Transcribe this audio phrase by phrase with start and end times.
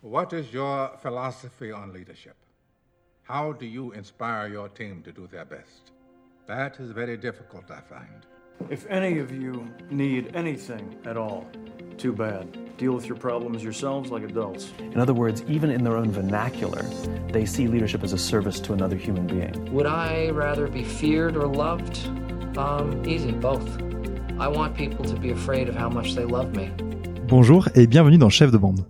[0.00, 2.36] What is your philosophy on leadership?
[3.24, 5.90] How do you inspire your team to do their best?
[6.46, 8.24] That is very difficult, I find.
[8.70, 11.48] If any of you need anything at all,
[11.96, 12.76] too bad.
[12.76, 14.70] Deal with your problems yourselves like adults.
[14.78, 16.82] In other words, even in their own vernacular,
[17.32, 19.74] they see leadership as a service to another human being.
[19.74, 21.98] Would I rather be feared or loved?
[22.56, 23.68] Um, easy, both.
[24.38, 26.70] I want people to be afraid of how much they love me.
[27.26, 28.86] Bonjour et bienvenue dans Chef de bande.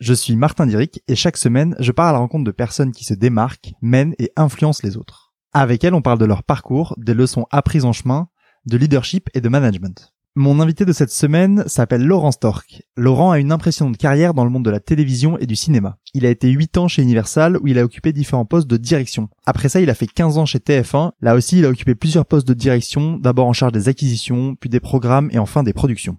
[0.00, 3.04] Je suis Martin Diric et chaque semaine, je pars à la rencontre de personnes qui
[3.04, 5.32] se démarquent, mènent et influencent les autres.
[5.52, 8.28] Avec elles, on parle de leur parcours, des leçons apprises en chemin,
[8.66, 10.14] de leadership et de management.
[10.36, 12.82] Mon invité de cette semaine s'appelle Laurent Stork.
[12.96, 15.96] Laurent a une impressionnante carrière dans le monde de la télévision et du cinéma.
[16.12, 19.28] Il a été 8 ans chez Universal où il a occupé différents postes de direction.
[19.46, 21.12] Après ça, il a fait 15 ans chez TF1.
[21.20, 24.68] Là aussi, il a occupé plusieurs postes de direction, d'abord en charge des acquisitions, puis
[24.68, 26.16] des programmes et enfin des productions.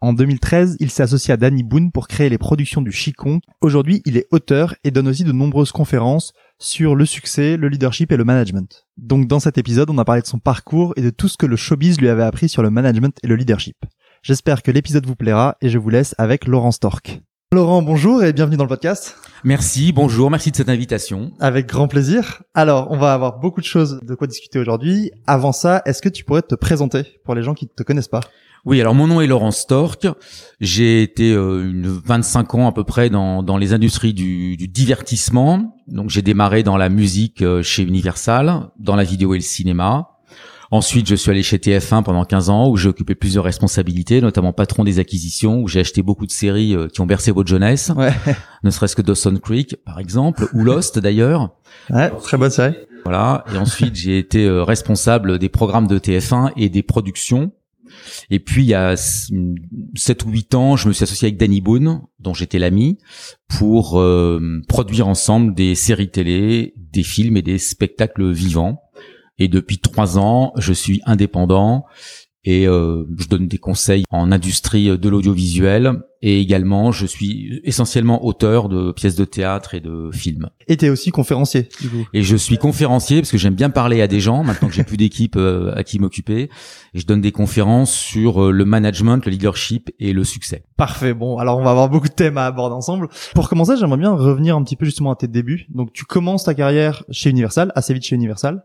[0.00, 3.40] En 2013, il s'est associé à Danny Boone pour créer les productions du Chicon.
[3.60, 8.12] Aujourd'hui, il est auteur et donne aussi de nombreuses conférences sur le succès, le leadership
[8.12, 8.86] et le management.
[8.96, 11.46] Donc dans cet épisode, on a parlé de son parcours et de tout ce que
[11.46, 13.76] le showbiz lui avait appris sur le management et le leadership.
[14.22, 17.20] J'espère que l'épisode vous plaira et je vous laisse avec Laurent Stork.
[17.50, 19.16] Laurent, bonjour et bienvenue dans le podcast.
[19.42, 21.32] Merci, bonjour, merci de cette invitation.
[21.40, 22.42] Avec grand plaisir.
[22.54, 25.10] Alors, on va avoir beaucoup de choses de quoi discuter aujourd'hui.
[25.26, 28.06] Avant ça, est-ce que tu pourrais te présenter pour les gens qui ne te connaissent
[28.06, 28.20] pas?
[28.64, 30.06] Oui, alors mon nom est Laurent Stork.
[30.60, 34.68] J'ai été euh, une 25 ans à peu près dans, dans les industries du, du
[34.68, 35.76] divertissement.
[35.86, 40.10] Donc j'ai démarré dans la musique euh, chez Universal, dans la vidéo et le cinéma.
[40.70, 44.52] Ensuite, je suis allé chez TF1 pendant 15 ans où j'ai occupé plusieurs responsabilités, notamment
[44.52, 47.90] patron des acquisitions, où j'ai acheté beaucoup de séries euh, qui ont bercé votre jeunesse,
[47.96, 48.12] ouais.
[48.64, 51.54] ne serait-ce que Dawson Creek par exemple, ou Lost d'ailleurs.
[51.88, 52.74] Ouais, très bonne série.
[53.04, 53.44] Voilà.
[53.54, 57.52] Et ensuite, j'ai été responsable des programmes de TF1 et des productions
[58.30, 61.60] et puis il y a 7 ou 8 ans, je me suis associé avec Danny
[61.60, 62.98] Boone, dont j'étais l'ami,
[63.48, 68.82] pour euh, produire ensemble des séries télé, des films et des spectacles vivants.
[69.38, 71.84] Et depuis trois ans, je suis indépendant
[72.44, 78.24] et euh, je donne des conseils en industrie de l'audiovisuel et également je suis essentiellement
[78.24, 80.48] auteur de pièces de théâtre et de films.
[80.66, 82.06] Et t'es aussi conférencier du coup.
[82.12, 84.84] Et je suis conférencier parce que j'aime bien parler à des gens maintenant que j'ai
[84.84, 86.48] plus d'équipe euh, à qui m'occuper
[86.94, 90.64] et je donne des conférences sur euh, le management, le leadership et le succès.
[90.76, 91.14] Parfait.
[91.14, 93.08] Bon, alors on va avoir beaucoup de thèmes à aborder ensemble.
[93.34, 95.66] Pour commencer, j'aimerais bien revenir un petit peu justement à tes débuts.
[95.68, 98.64] Donc tu commences ta carrière chez Universal, assez vite chez Universal.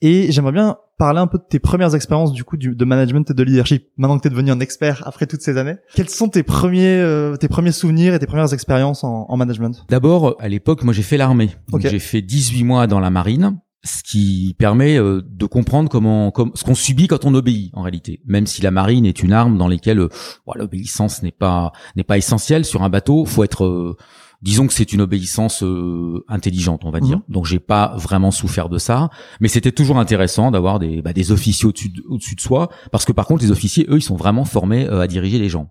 [0.00, 3.30] Et j'aimerais bien parler un peu de tes premières expériences du coup du, de management
[3.30, 3.88] et de leadership.
[3.96, 6.98] Maintenant que tu es devenu un expert après toutes ces années, quels sont tes premiers
[6.98, 9.84] euh, tes premiers souvenirs et tes premières expériences en, en management?
[9.88, 11.50] D'abord, à l'époque, moi j'ai fait l'armée.
[11.72, 11.88] Okay.
[11.88, 16.50] J'ai fait 18 mois dans la marine ce qui permet euh, de comprendre comment, comme,
[16.54, 18.20] ce qu'on subit quand on obéit en réalité.
[18.26, 20.08] Même si la marine est une arme dans laquelle euh,
[20.54, 23.96] l'obéissance n'est pas n'est pas essentielle sur un bateau, faut être euh,
[24.42, 27.18] disons que c'est une obéissance euh, intelligente, on va dire.
[27.18, 27.32] Mmh.
[27.32, 29.10] Donc j'ai pas vraiment souffert de ça,
[29.40, 33.04] mais c'était toujours intéressant d'avoir des, bah, des officiers au-dessus de, au de, soi, parce
[33.04, 35.70] que par contre les officiers, eux, ils sont vraiment formés euh, à diriger les gens.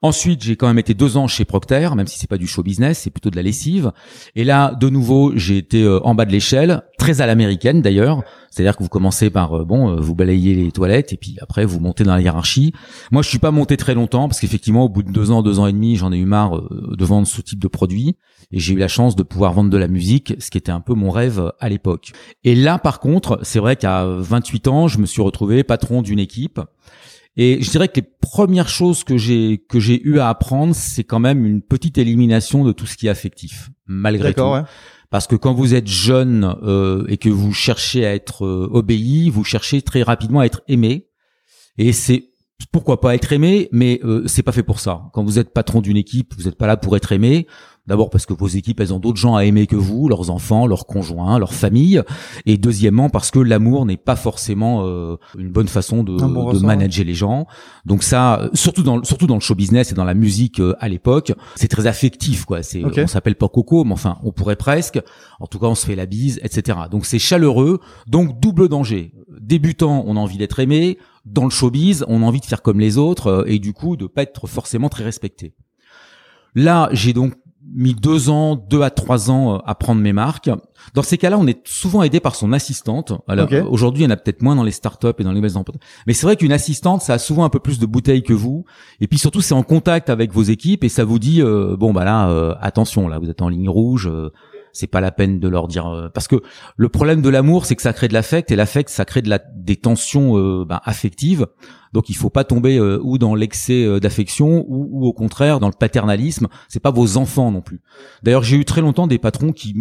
[0.00, 2.62] Ensuite, j'ai quand même été deux ans chez Procter, même si c'est pas du show
[2.62, 3.90] business, c'est plutôt de la lessive.
[4.36, 8.22] Et là, de nouveau, j'ai été euh, en bas de l'échelle, très à l'américaine d'ailleurs.
[8.48, 11.64] C'est-à-dire que vous commencez par euh, bon, euh, vous balayez les toilettes et puis après
[11.64, 12.72] vous montez dans la hiérarchie.
[13.10, 15.58] Moi, je suis pas monté très longtemps parce qu'effectivement, au bout de deux ans, deux
[15.58, 18.16] ans et demi, j'en ai eu marre de vendre ce type de produit
[18.52, 20.80] et j'ai eu la chance de pouvoir vendre de la musique, ce qui était un
[20.80, 22.12] peu mon rêve à l'époque.
[22.44, 26.20] Et là, par contre, c'est vrai qu'à 28 ans, je me suis retrouvé patron d'une
[26.20, 26.60] équipe
[27.40, 31.04] et je dirais que les premières choses que j'ai que j'ai eu à apprendre, c'est
[31.04, 34.42] quand même une petite élimination de tout ce qui est affectif, malgré tout.
[34.42, 34.62] Ouais.
[35.10, 39.30] Parce que quand vous êtes jeune euh, et que vous cherchez à être euh, obéi,
[39.30, 41.06] vous cherchez très rapidement à être aimé.
[41.78, 42.30] Et c'est
[42.72, 45.04] pourquoi pas être aimé, mais euh, c'est pas fait pour ça.
[45.12, 47.46] Quand vous êtes patron d'une équipe, vous n'êtes pas là pour être aimé.
[47.88, 50.66] D'abord parce que vos équipes, elles ont d'autres gens à aimer que vous, leurs enfants,
[50.66, 52.02] leurs conjoints, leurs familles.
[52.44, 56.58] Et deuxièmement parce que l'amour n'est pas forcément euh, une bonne façon de, bon de
[56.58, 57.46] manager les gens.
[57.86, 60.88] Donc ça, surtout dans surtout dans le show business et dans la musique euh, à
[60.90, 62.62] l'époque, c'est très affectif quoi.
[62.62, 63.04] C'est okay.
[63.04, 65.00] on s'appelle pas Coco, mais enfin on pourrait presque.
[65.40, 66.78] En tout cas, on se fait la bise, etc.
[66.90, 67.80] Donc c'est chaleureux.
[68.06, 69.14] Donc double danger.
[69.40, 70.98] Débutant, on a envie d'être aimé.
[71.24, 73.96] Dans le showbiz, on a envie de faire comme les autres euh, et du coup
[73.96, 75.54] de pas être forcément très respecté.
[76.54, 77.34] Là, j'ai donc
[77.74, 80.50] mis deux ans, deux à trois ans euh, à prendre mes marques.
[80.94, 83.12] Dans ces cas-là, on est souvent aidé par son assistante.
[83.28, 83.60] Alors okay.
[83.60, 85.64] aujourd'hui, il y en a peut-être moins dans les startups et dans les maisons.
[86.06, 88.64] Mais c'est vrai qu'une assistante, ça a souvent un peu plus de bouteilles que vous.
[89.00, 91.92] Et puis surtout, c'est en contact avec vos équipes et ça vous dit euh, bon
[91.92, 94.08] bah là, euh, attention, là, vous êtes en ligne rouge.
[94.08, 94.32] Euh,
[94.78, 96.36] c'est pas la peine de leur dire euh, parce que
[96.76, 99.28] le problème de l'amour c'est que ça crée de l'affect et l'affect ça crée de
[99.28, 101.46] la des tensions euh, ben, affectives.
[101.92, 105.68] Donc il faut pas tomber euh, ou dans l'excès d'affection ou, ou, au contraire dans
[105.68, 106.46] le paternalisme.
[106.68, 107.80] C'est pas vos enfants non plus.
[108.22, 109.74] D'ailleurs j'ai eu très longtemps des patrons qui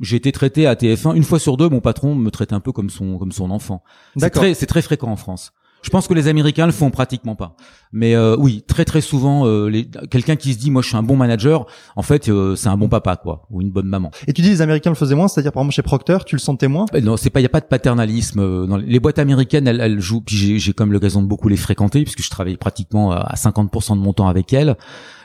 [0.00, 2.72] j'ai été traité à TF1 une fois sur deux mon patron me traitait un peu
[2.72, 3.84] comme son comme son enfant.
[4.16, 7.34] C'est très c'est très fréquent en France je pense que les Américains le font pratiquement
[7.34, 7.56] pas.
[7.92, 9.70] Mais euh, oui, très très souvent, euh,
[10.10, 11.66] quelqu'un qui se dit moi je suis un bon manager,
[11.96, 14.10] en fait euh, c'est un bon papa quoi, ou une bonne maman.
[14.26, 16.40] Et tu dis les Américains le faisaient moins, c'est-à-dire par exemple chez Procter, tu le
[16.40, 16.86] sentais moins?
[16.92, 18.66] Ben Non, c'est pas, il y a pas de paternalisme.
[18.66, 20.20] Dans les boîtes américaines, elles, elles jouent.
[20.20, 23.96] Puis j'ai, j'ai comme l'occasion de beaucoup les fréquenter puisque je travaille pratiquement à 50%
[23.96, 24.76] de mon temps avec elles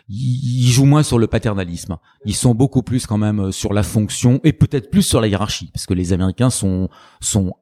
[0.08, 1.98] ils jouent moins sur le paternalisme.
[2.26, 5.72] Ils sont beaucoup plus quand même sur la fonction et peut-être plus sur la hiérarchie,
[5.74, 6.90] parce que les Américains sont
[7.22, 7.56] sont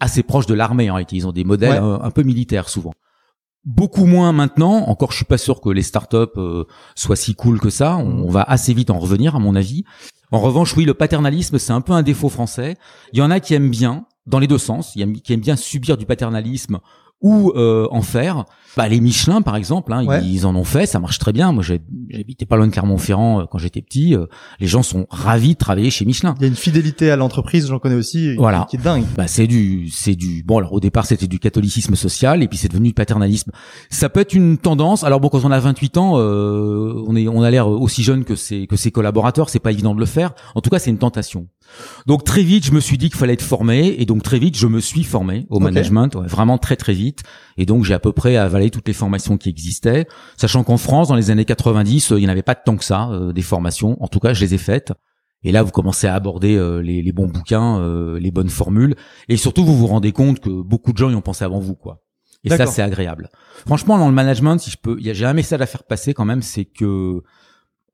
[0.00, 1.16] assez proches de l'armée en réalité.
[1.16, 2.92] Ils ont des modèles un, peu militaires souvent.
[3.64, 4.84] Beaucoup moins maintenant.
[4.88, 6.64] Encore, je suis pas sûr que les startups euh,
[6.94, 7.96] soient si cool que ça.
[7.96, 9.84] On, on, va assez vite en revenir, à mon avis.
[10.30, 12.76] En revanche, oui, le paternalisme, c'est un peu un défaut français.
[13.12, 15.32] Il y en a qui aiment bien, dans les deux sens, il y a qui
[15.32, 16.78] aiment bien subir du paternalisme
[17.20, 18.44] ou euh, en faire.
[18.76, 21.50] Bah, les Michelin, par exemple, hein, ils, en ont fait, ça marche très bien.
[21.50, 24.14] Moi, j'habitais pas loin de Clermont-Ferrand euh, quand j'étais petit.
[24.14, 24.26] Euh,
[24.60, 26.34] les gens sont ravis de travailler chez Michelin.
[26.38, 28.66] Il y a une fidélité à l'entreprise, j'en connais aussi, voilà.
[28.70, 29.04] qui est dingue.
[29.16, 30.44] Bah, c'est du, c'est du.
[30.44, 33.50] Bon, alors au départ, c'était du catholicisme social, et puis c'est devenu du paternalisme.
[33.90, 35.02] Ça peut être une tendance.
[35.02, 38.36] Alors bon, quand on a 28 ans, on est, on a l'air aussi jeune que
[38.36, 39.50] ses que ses collaborateurs.
[39.50, 40.34] C'est pas évident de le faire.
[40.54, 41.48] En tout cas, c'est une tentation.
[42.06, 44.56] Donc très vite, je me suis dit qu'il fallait être formé, et donc très vite,
[44.56, 47.22] je me suis formé au management, vraiment très très vite.
[47.56, 50.06] Et donc j'ai à peu près avalé toutes les formations qui existaient,
[50.36, 52.84] sachant qu'en France, dans les années 90, euh, il n'y en avait pas tant que
[52.84, 54.02] ça euh, des formations.
[54.02, 54.92] En tout cas, je les ai faites.
[55.44, 57.80] Et là, vous commencez à aborder euh, les, les, bons bouquins,
[58.18, 58.96] les bonnes formules,
[59.28, 61.76] et surtout vous vous rendez compte que beaucoup de gens y ont pensé avant vous,
[61.76, 62.02] quoi.
[62.44, 63.30] Et ça, c'est agréable.
[63.66, 66.42] Franchement, dans le management, si je peux, j'ai un message à faire passer quand même,
[66.42, 67.22] c'est que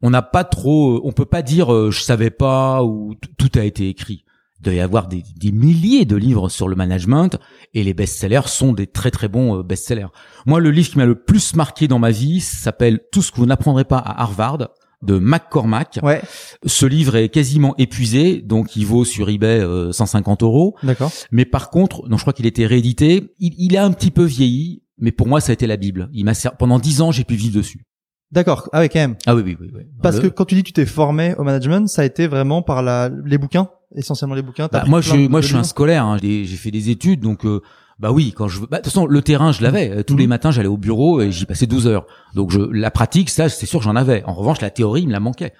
[0.04, 3.88] on n'a pas trop, on peut pas dire je savais pas ou tout a été
[3.88, 4.24] écrit
[4.60, 5.22] il doit y avoir des,
[5.52, 7.38] milliers de livres sur le management
[7.74, 10.06] et les best-sellers sont des très très bons euh, best-sellers.
[10.46, 13.36] Moi, le livre qui m'a le plus marqué dans ma vie s'appelle Tout ce que
[13.36, 14.70] vous n'apprendrez pas à Harvard
[15.02, 15.98] de McCormack.
[16.02, 16.22] Ouais.
[16.64, 19.62] Ce livre est quasiment épuisé, donc il vaut sur eBay
[19.92, 20.76] 150 euh, euros.
[20.82, 21.12] D'accord.
[21.30, 23.34] Mais par contre, non, je crois qu'il était réédité.
[23.38, 26.08] Il, il a un petit peu vieilli, mais pour moi, ça a été la Bible.
[26.14, 27.84] Il m'a pendant dix ans, j'ai pu vivre dessus.
[28.32, 28.68] D'accord.
[28.72, 29.16] Ah oui, quand même.
[29.26, 29.70] Ah oui, oui, oui.
[29.74, 29.82] oui.
[30.02, 32.62] Parce que quand tu dis que tu t'es formé au management, ça a été vraiment
[32.62, 34.68] par la, les bouquins essentiellement les bouquins.
[34.70, 36.04] Bah, moi, je, moi, je suis un scolaire.
[36.04, 36.18] Hein.
[36.20, 37.62] J'ai fait des études, donc euh,
[37.98, 39.90] bah oui, quand je, bah, de toute façon, le terrain, je l'avais.
[39.90, 40.30] Euh, tous les mhm.
[40.30, 42.06] matins, j'allais au bureau et j'y passais 12 heures.
[42.34, 44.22] Donc, je, la pratique, ça, c'est sûr que j'en avais.
[44.24, 45.52] En revanche, la théorie, il me la manquait.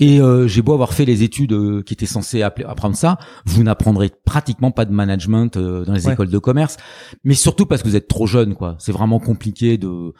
[0.00, 4.10] Et euh, j'ai beau avoir fait les études qui étaient censées apprendre ça, vous n'apprendrez
[4.24, 6.76] pratiquement pas de management dans les écoles de commerce.
[7.22, 8.74] Mais surtout parce que vous êtes trop jeune, quoi.
[8.80, 10.12] C'est vraiment compliqué de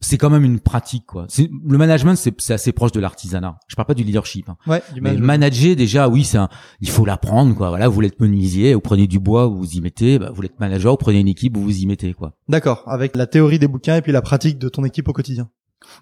[0.00, 1.26] c'est quand même une pratique quoi.
[1.38, 3.56] le management c'est assez proche de l'artisanat.
[3.68, 4.48] Je parle pas du leadership.
[4.48, 4.56] Hein.
[4.66, 6.38] Ouais, du Mais manager déjà oui, c'est
[6.80, 7.68] il faut l'apprendre quoi.
[7.68, 10.58] Voilà, vous l'êtes menuisier, vous prenez du bois, vous vous y mettez, bah, vous l'êtes
[10.58, 12.32] manager, vous prenez une équipe, vous vous y mettez quoi.
[12.48, 15.48] D'accord, avec la théorie des bouquins et puis la pratique de ton équipe au quotidien.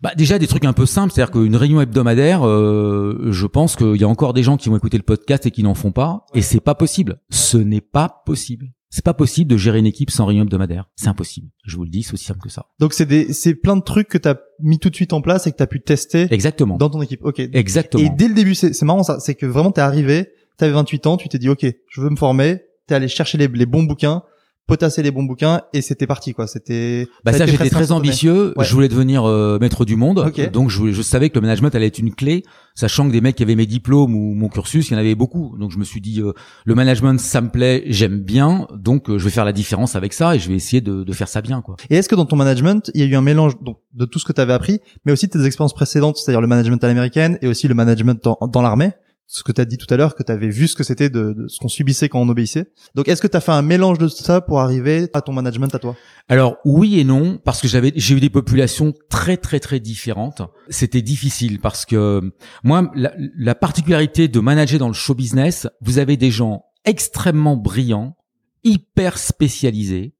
[0.02, 3.96] Bah déjà des trucs un peu simples, c'est-à-dire qu'une réunion hebdomadaire, euh, je pense qu'il
[3.96, 6.26] y a encore des gens qui vont écouter le podcast et qui n'en font pas,
[6.34, 7.20] et c'est pas possible.
[7.30, 8.72] Ce n'est pas possible.
[8.90, 10.88] C'est pas possible de gérer une équipe sans réunion hebdomadaire.
[10.96, 11.48] C'est impossible.
[11.64, 12.66] Je vous le dis, c'est aussi simple que ça.
[12.78, 15.20] Donc c'est des, c'est plein de trucs que tu as mis tout de suite en
[15.20, 16.26] place et que tu as pu tester.
[16.32, 16.76] Exactement.
[16.78, 17.20] Dans ton équipe.
[17.22, 17.38] Ok.
[17.38, 18.02] Exactement.
[18.02, 21.06] Et dès le début, c'est, c'est marrant ça, c'est que vraiment t'es arrivé, t'avais 28
[21.06, 23.82] ans, tu t'es dit ok, je veux me former, t'es allé chercher les, les bons
[23.82, 24.22] bouquins,
[24.68, 28.74] potasser les bons bouquins et c'était parti quoi c'était bah ça, j'étais très ambitieux je
[28.74, 31.98] voulais devenir euh, maître du monde donc je, je savais que le management allait être
[31.98, 32.44] une clé
[32.78, 35.16] sachant que des mecs qui avaient mes diplômes ou mon cursus il y en avait
[35.16, 35.56] beaucoup.
[35.58, 36.32] Donc je me suis dit euh,
[36.64, 38.68] le management ça me plaît j'aime bien.
[38.72, 41.12] Donc euh, je vais faire la différence avec ça et je vais essayer de, de
[41.12, 41.74] faire ça bien quoi.
[41.90, 44.20] Et est-ce que dans ton management il y a eu un mélange donc, de tout
[44.20, 47.36] ce que tu avais appris mais aussi tes expériences précédentes c'est-à-dire le management à l'américaine
[47.42, 48.92] et aussi le management dans, dans l'armée?
[49.30, 51.10] Ce que tu as dit tout à l'heure, que tu avais vu ce que c'était
[51.10, 52.72] de, ce qu'on subissait quand on obéissait.
[52.94, 55.72] Donc, est-ce que tu as fait un mélange de ça pour arriver à ton management
[55.74, 55.94] à toi?
[56.28, 60.40] Alors, oui et non, parce que j'avais j'ai eu des populations très très très différentes.
[60.70, 62.32] C'était difficile parce que
[62.64, 67.58] moi, la, la particularité de manager dans le show business, vous avez des gens extrêmement
[67.58, 68.16] brillants,
[68.64, 70.14] hyper spécialisés,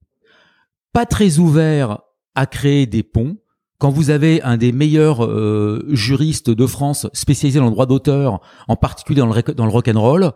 [0.93, 2.01] pas très ouverts
[2.35, 3.39] à créer des ponts
[3.79, 8.41] quand vous avez un des meilleurs euh, juristes de France spécialisé dans le droit d'auteur,
[8.67, 10.33] en particulier dans le, dans le rock and roll,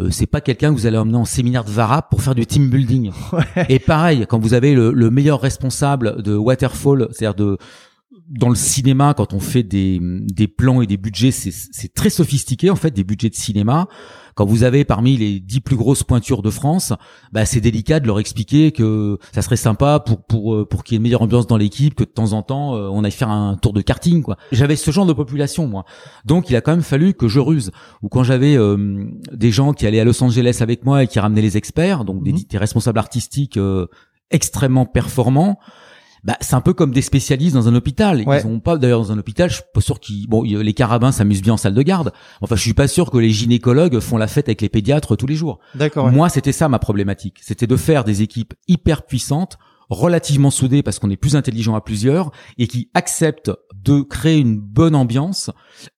[0.00, 2.44] euh, c'est pas quelqu'un que vous allez emmener en séminaire de Vara pour faire du
[2.44, 3.12] team building.
[3.68, 7.58] Et pareil, quand vous avez le, le, meilleur responsable de waterfall, c'est-à-dire de
[8.28, 12.70] dans le cinéma, quand on fait des, des plans et des budgets, c'est très sophistiqué
[12.70, 13.88] en fait, des budgets de cinéma.
[14.34, 16.94] Quand vous avez parmi les dix plus grosses pointures de France,
[17.32, 20.94] bah, c'est délicat de leur expliquer que ça serait sympa pour pour euh, pour qu'il
[20.94, 23.10] y ait une meilleure ambiance dans l'équipe, que de temps en temps euh, on aille
[23.10, 24.38] faire un tour de karting quoi.
[24.50, 25.84] J'avais ce genre de population moi,
[26.24, 27.72] donc il a quand même fallu que je ruse.
[28.02, 31.20] Ou quand j'avais euh, des gens qui allaient à Los Angeles avec moi et qui
[31.20, 32.40] ramenaient les experts, donc des, mhm.
[32.48, 33.58] des responsables artistiques
[34.30, 35.58] extrêmement performants
[36.24, 38.20] bah, c'est un peu comme des spécialistes dans un hôpital.
[38.20, 41.12] Ils ont pas d'ailleurs dans un hôpital, je suis pas sûr qu'ils bon les carabins
[41.12, 42.12] s'amusent bien en salle de garde.
[42.40, 45.26] Enfin, je suis pas sûr que les gynécologues font la fête avec les pédiatres tous
[45.26, 45.58] les jours.
[45.74, 46.10] D'accord.
[46.10, 47.38] Moi, c'était ça ma problématique.
[47.40, 49.58] C'était de faire des équipes hyper puissantes
[49.92, 54.58] relativement soudées parce qu'on est plus intelligent à plusieurs et qui acceptent de créer une
[54.58, 55.50] bonne ambiance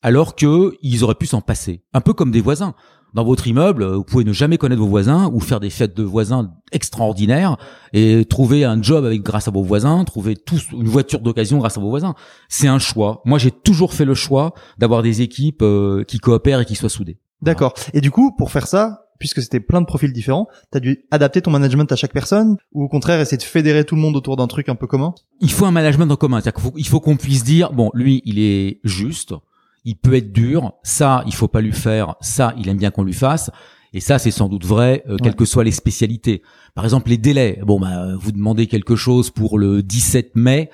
[0.02, 1.82] alors que ils auraient pu s'en passer.
[1.92, 2.74] Un peu comme des voisins
[3.14, 6.02] dans votre immeuble, vous pouvez ne jamais connaître vos voisins ou faire des fêtes de
[6.02, 7.56] voisins extraordinaires
[7.92, 11.78] et trouver un job avec grâce à vos voisins, trouver tous une voiture d'occasion grâce
[11.78, 12.14] à vos voisins.
[12.48, 13.22] C'est un choix.
[13.24, 16.88] Moi, j'ai toujours fait le choix d'avoir des équipes euh, qui coopèrent et qui soient
[16.88, 17.18] soudées.
[17.40, 17.74] D'accord.
[17.92, 21.40] Et du coup, pour faire ça, puisque c'était plein de profils différents, t'as dû adapter
[21.40, 24.36] ton management à chaque personne ou au contraire essayer de fédérer tout le monde autour
[24.36, 25.14] d'un truc un peu commun?
[25.40, 26.40] Il faut un management en commun.
[26.76, 29.34] Il faut qu'on puisse dire, bon, lui, il est juste,
[29.84, 33.04] il peut être dur, ça, il faut pas lui faire, ça, il aime bien qu'on
[33.04, 33.50] lui fasse.
[33.92, 36.42] Et ça, c'est sans doute vrai, euh, quelles que soient les spécialités.
[36.74, 37.60] Par exemple, les délais.
[37.62, 40.68] Bon, bah, vous demandez quelque chose pour le 17 mai.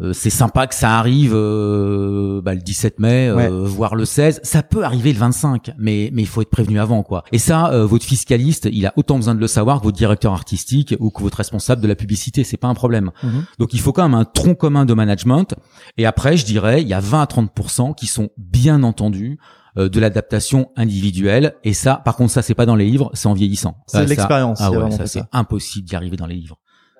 [0.00, 4.40] Euh, c'est sympa que ça arrive euh, bah, le 17 mai, euh, voire le 16.
[4.42, 7.24] Ça peut arriver le 25, mais mais il faut être prévenu avant, quoi.
[7.32, 10.94] Et ça, votre fiscaliste, il a autant besoin de le savoir que votre directeur artistique
[11.00, 12.44] ou que votre responsable de la publicité.
[12.44, 13.10] C'est pas un problème.
[13.22, 13.44] Mhm.
[13.58, 15.54] Donc il faut quand même un tronc commun de management.
[15.96, 19.38] Et après, je dirais, il y a 20 à 30% qui sont bien entendus
[19.76, 23.34] de l'adaptation individuelle et ça par contre ça c'est pas dans les livres c'est en
[23.34, 26.58] vieillissant c'est l'expérience ah ouais, ça c'est impossible d'y arriver dans les livres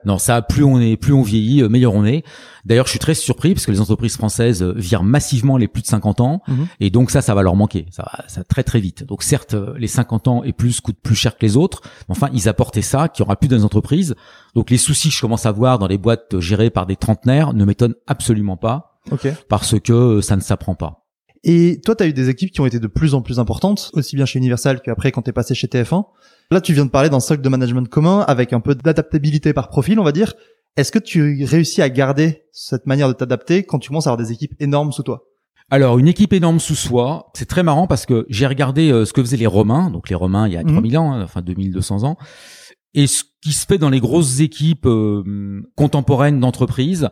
[0.09, 2.25] non, ça, plus on est, plus on vieillit, euh, meilleur on est.
[2.65, 5.83] D'ailleurs, je suis très surpris parce que les entreprises françaises euh, virent massivement les plus
[5.83, 6.67] de 50 ans, mhm.
[6.81, 7.85] et donc ça, ça va leur manquer.
[7.91, 9.05] Ça va, ça très très vite.
[9.05, 12.13] Donc certes, euh, les 50 ans et plus coûtent plus cher que les autres, mais
[12.13, 14.15] enfin, ils apportaient ça, qui aura plus dans les entreprises.
[14.55, 17.53] Donc les soucis que je commence à voir dans les boîtes gérées par des trentenaires
[17.53, 18.99] ne m'étonnent absolument pas,
[19.51, 21.05] parce que ça ne s'apprend pas.
[21.45, 23.91] Et toi, tu as eu des équipes qui ont été de plus en plus importantes,
[23.93, 26.05] aussi bien chez Universal qu'après quand tu es passé chez TF1.
[26.51, 29.69] Là, tu viens de parler d'un socle de management commun avec un peu d'adaptabilité par
[29.69, 30.35] profil, on va dire.
[30.77, 34.25] Est-ce que tu réussis à garder cette manière de t'adapter quand tu commences à avoir
[34.25, 35.25] des équipes énormes sous toi?
[35.71, 39.13] Alors, une équipe énorme sous soi, c'est très marrant parce que j'ai regardé euh, ce
[39.13, 40.99] que faisaient les Romains, donc les Romains il y a 3000 mhm.
[40.99, 42.17] ans, hein, enfin 2200 ans,
[42.95, 47.11] et ce qui se fait dans les grosses équipes euh, contemporaines d'entreprise,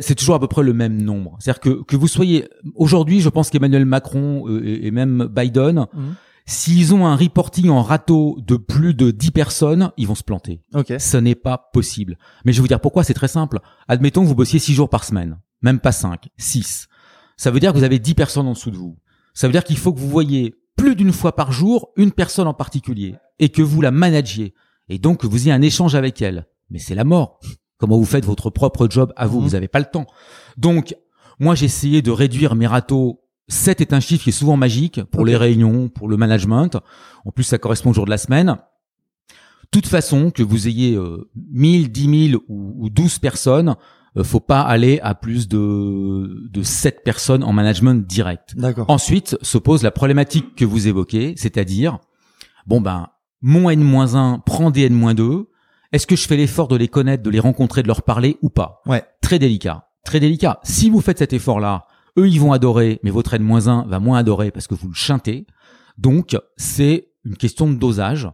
[0.00, 1.36] c'est toujours à peu près le même nombre.
[1.38, 6.14] C'est-à-dire que, que vous soyez aujourd'hui, je pense qu'Emmanuel Macron euh, et, même Biden, mhm.
[6.46, 10.60] S'ils ont un reporting en râteau de plus de 10 personnes, ils vont se planter.
[10.74, 10.98] Okay.
[10.98, 12.18] Ce n'est pas possible.
[12.44, 13.60] Mais je vais vous dire pourquoi, c'est très simple.
[13.88, 16.88] Admettons que vous bossiez 6 jours par semaine, même pas 5, 6.
[17.36, 18.98] Ça veut dire que vous avez 10 personnes en dessous de vous.
[19.34, 22.48] Ça veut dire qu'il faut que vous voyez plus d'une fois par jour une personne
[22.48, 24.54] en particulier et que vous la managiez
[24.88, 26.46] et donc que vous ayez un échange avec elle.
[26.70, 27.40] Mais c'est la mort.
[27.78, 29.40] Comment vous faites votre propre job à vous?
[29.40, 29.44] Mhm.
[29.44, 30.06] Vous n'avez pas le temps.
[30.56, 30.94] Donc,
[31.40, 33.21] moi, j'ai essayé de réduire mes râteaux.
[33.48, 36.78] 7 est un chiffre qui est souvent magique pour les réunions, pour le management.
[37.24, 38.56] En plus, ça correspond au jour de la semaine.
[39.70, 43.76] Toute façon, que vous ayez euh, 1000, 10 000 ou, 12 personnes,
[44.16, 48.54] euh, faut pas aller à plus de, de 7 personnes en management direct.
[48.88, 51.98] Ensuite, se pose la problématique que vous évoquez, c'est-à-dire,
[52.66, 53.08] bon ben,
[53.40, 55.46] mon N-1 prend des N-2,
[55.92, 58.48] est-ce que je fais l'effort de les connaître, de les rencontrer, de leur parler ou
[58.48, 58.82] pas?
[58.86, 59.04] Ouais.
[59.20, 59.88] Très délicat.
[60.04, 60.58] Très délicat.
[60.62, 61.86] Si vous faites cet effort-là,
[62.18, 65.46] eux, ils vont adorer, mais votre N-1 va moins adorer parce que vous le chantez.
[65.98, 68.28] Donc, c'est une question de dosage.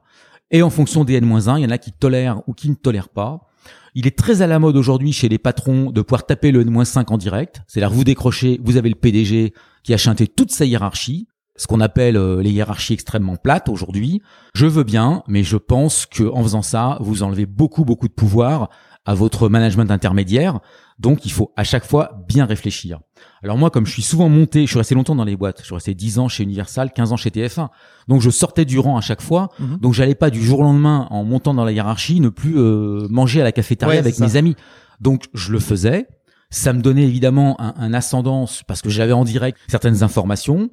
[0.51, 3.11] Et en fonction des N-1, il y en a qui tolèrent ou qui ne tolèrent
[3.11, 3.49] pas.
[3.95, 7.13] Il est très à la mode aujourd'hui chez les patrons de pouvoir taper le N-5
[7.13, 7.63] en direct.
[7.67, 11.81] C'est-à-dire, vous décrochez, vous avez le PDG qui a chanté toute sa hiérarchie ce qu'on
[11.81, 14.23] appelle euh, les hiérarchies extrêmement plates aujourd'hui.
[14.55, 18.13] Je veux bien, mais je pense que en faisant ça, vous enlevez beaucoup beaucoup de
[18.13, 18.71] pouvoir
[19.09, 20.61] à votre management intermédiaire.
[20.99, 23.01] Donc il faut à chaque fois bien réfléchir.
[23.43, 25.61] Alors moi, comme je suis souvent monté, je suis resté longtemps dans les boîtes.
[25.61, 27.71] Je suis resté 10 ans chez Universal, 15 ans chez TF1.
[28.07, 29.49] Donc je sortais du rang à chaque fois.
[29.61, 29.79] Mhm.
[29.79, 33.09] Donc j'allais pas du jour au lendemain, en montant dans la hiérarchie, ne plus euh,
[33.09, 34.57] manger à la cafétéria avec mes amis.
[35.01, 36.07] Donc je le faisais.
[36.51, 40.69] Ça me donnait évidemment un, un ascendance parce que j'avais en direct certaines informations.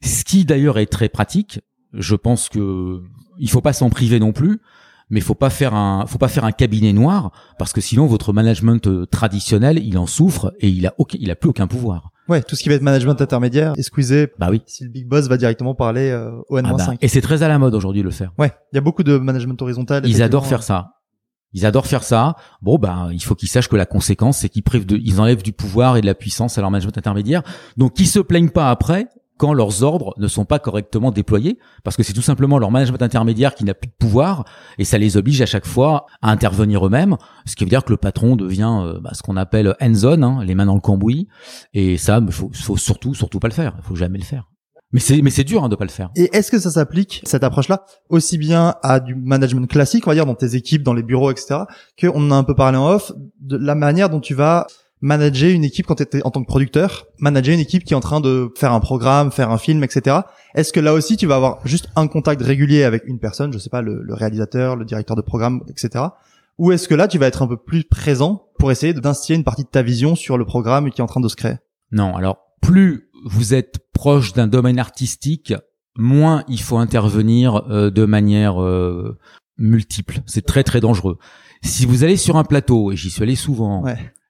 [0.00, 1.58] Ce qui d'ailleurs est très pratique.
[1.92, 3.02] Je pense que
[3.40, 4.60] il faut pas s'en priver non plus,
[5.10, 8.32] mais faut pas faire un, faut pas faire un cabinet noir parce que sinon votre
[8.32, 12.10] management euh, traditionnel il en souffre et il a il a plus aucun pouvoir.
[12.28, 14.28] Ouais, tout ce qui va être management intermédiaire est squeezé.
[14.38, 14.62] Bah oui.
[14.66, 16.68] Si le big boss va directement parler euh, au N-5.
[16.70, 18.32] Ah bah, et c'est très à la mode aujourd'hui de le faire.
[18.38, 20.06] Ouais, il y a beaucoup de management horizontal.
[20.06, 20.92] Ils adorent faire ça.
[21.52, 22.36] Ils adorent faire ça.
[22.62, 25.42] Bon, ben, il faut qu'ils sachent que la conséquence, c'est qu'ils privent de, ils enlèvent
[25.42, 27.42] du pouvoir et de la puissance à leur management intermédiaire.
[27.76, 29.08] Donc, ils se plaignent pas après
[29.40, 33.00] quand leurs ordres ne sont pas correctement déployés, parce que c'est tout simplement leur management
[33.00, 34.44] intermédiaire qui n'a plus de pouvoir,
[34.76, 37.16] et ça les oblige à chaque fois à intervenir eux-mêmes,
[37.46, 40.44] ce qui veut dire que le patron devient euh, bah, ce qu'on appelle hands-on, hein,
[40.44, 41.26] les mains dans le cambouis,
[41.72, 44.50] et ça, il faut, faut surtout, surtout pas le faire, il faut jamais le faire.
[44.92, 46.10] Mais c'est mais c'est dur hein, de pas le faire.
[46.16, 50.16] Et est-ce que ça s'applique cette approche-là aussi bien à du management classique, on va
[50.16, 51.60] dire dans tes équipes, dans les bureaux, etc.
[51.96, 54.66] Que on en a un peu parlé en off de la manière dont tu vas
[55.00, 57.96] manager une équipe quand tu étais en tant que producteur, manager une équipe qui est
[57.96, 60.18] en train de faire un programme, faire un film, etc.
[60.54, 63.58] Est-ce que là aussi tu vas avoir juste un contact régulier avec une personne, je
[63.58, 66.04] sais pas le, le réalisateur, le directeur de programme, etc.
[66.58, 69.44] Ou est-ce que là tu vas être un peu plus présent pour essayer d'instiller une
[69.44, 71.56] partie de ta vision sur le programme qui est en train de se créer?
[71.92, 75.54] Non, alors plus vous êtes proche d'un domaine artistique,
[75.96, 79.18] moins il faut intervenir euh, de manière euh,
[79.58, 80.20] multiple.
[80.26, 81.18] C'est très très dangereux.
[81.62, 83.84] Si vous allez sur un plateau, et j'y suis allé souvent,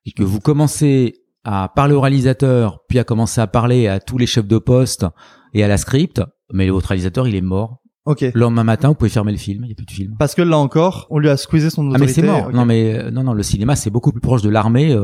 [0.06, 1.14] et que vous commencez
[1.44, 5.06] à parler au réalisateur, puis à commencer à parler à tous les chefs de poste
[5.54, 7.78] et à la script, mais votre réalisateur il est mort.
[8.06, 8.22] Ok.
[8.22, 10.16] Le lendemain matin, vous pouvez fermer le film, il n'y a plus de film.
[10.18, 12.02] Parce que là encore, on lui a squeezé son autorité.
[12.02, 12.52] Ah mais c'est mort.
[12.52, 14.96] Non mais euh, non non, le cinéma c'est beaucoup plus proche de l'armée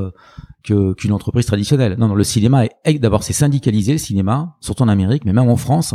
[0.65, 1.97] que qu'une entreprise traditionnelle.
[1.99, 5.49] Non, non, le cinéma est d'abord c'est syndicalisé le cinéma, surtout en Amérique, mais même
[5.49, 5.95] en France.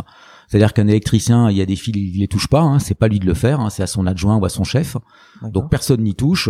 [0.52, 2.60] C'est-à-dire qu'un électricien, il y a des fils, il les touche pas.
[2.60, 4.66] Hein, c'est pas lui de le faire, hein, c'est à son adjoint ou à son
[4.66, 4.98] chef.
[5.44, 6.50] Donc personne n'y touche.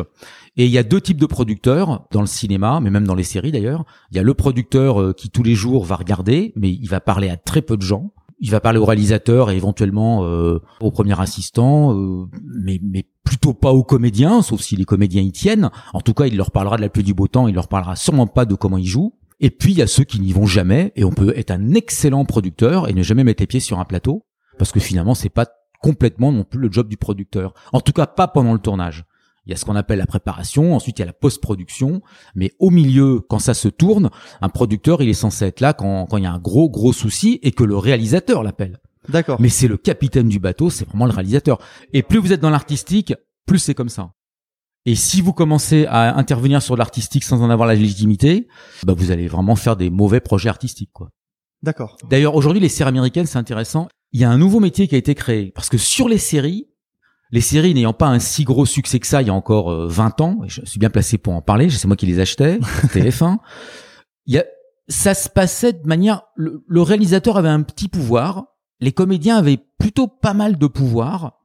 [0.57, 3.23] Et il y a deux types de producteurs dans le cinéma, mais même dans les
[3.23, 3.85] séries d'ailleurs.
[4.09, 6.99] Il y a le producteur euh, qui tous les jours va regarder, mais il va
[6.99, 8.11] parler à très peu de gens
[8.43, 13.53] il va parler au réalisateur et éventuellement euh, au premier assistant, euh, mais, mais plutôt
[13.53, 15.69] pas aux comédiens, sauf si les comédiens y tiennent.
[15.93, 17.95] En tout cas, il leur parlera de la pluie du beau temps, il leur parlera
[17.95, 19.13] sûrement pas de comment ils jouent.
[19.41, 21.73] Et puis il y a ceux qui n'y vont jamais, et on peut être un
[21.73, 24.25] excellent producteur et ne jamais mettre les pieds sur un plateau,
[24.57, 25.47] parce que finalement c'est pas
[25.81, 27.53] complètement non plus le job du producteur.
[27.73, 29.03] En tout cas, pas pendant le tournage.
[29.47, 32.03] Il y a ce qu'on appelle la préparation, ensuite il y a la post-production,
[32.35, 36.05] mais au milieu, quand ça se tourne, un producteur, il est censé être là quand,
[36.05, 38.79] quand il y a un gros, gros souci et que le réalisateur l'appelle.
[39.09, 39.41] D'accord.
[39.41, 41.57] Mais c'est le capitaine du bateau, c'est vraiment le réalisateur.
[41.91, 43.15] Et plus vous êtes dans l'artistique,
[43.47, 44.11] plus c'est comme ça.
[44.85, 48.47] Et si vous commencez à intervenir sur l'artistique sans en avoir la légitimité,
[48.83, 51.09] bah vous allez vraiment faire des mauvais projets artistiques, quoi.
[51.61, 51.97] D'accord.
[52.09, 53.87] D'ailleurs, aujourd'hui, les séries américaines, c'est intéressant.
[54.13, 55.51] Il y a un nouveau métier qui a été créé.
[55.51, 56.67] Parce que sur les séries,
[57.31, 60.19] les séries n'ayant pas un si gros succès que ça il y a encore 20
[60.19, 62.57] euh, ans, et je suis bien placé pour en parler, c'est moi qui les achetais,
[62.87, 63.37] TF1,
[64.25, 64.45] il y a,
[64.87, 68.47] ça se passait de manière, le, le, réalisateur avait un petit pouvoir,
[68.79, 71.40] les comédiens avaient plutôt pas mal de pouvoir,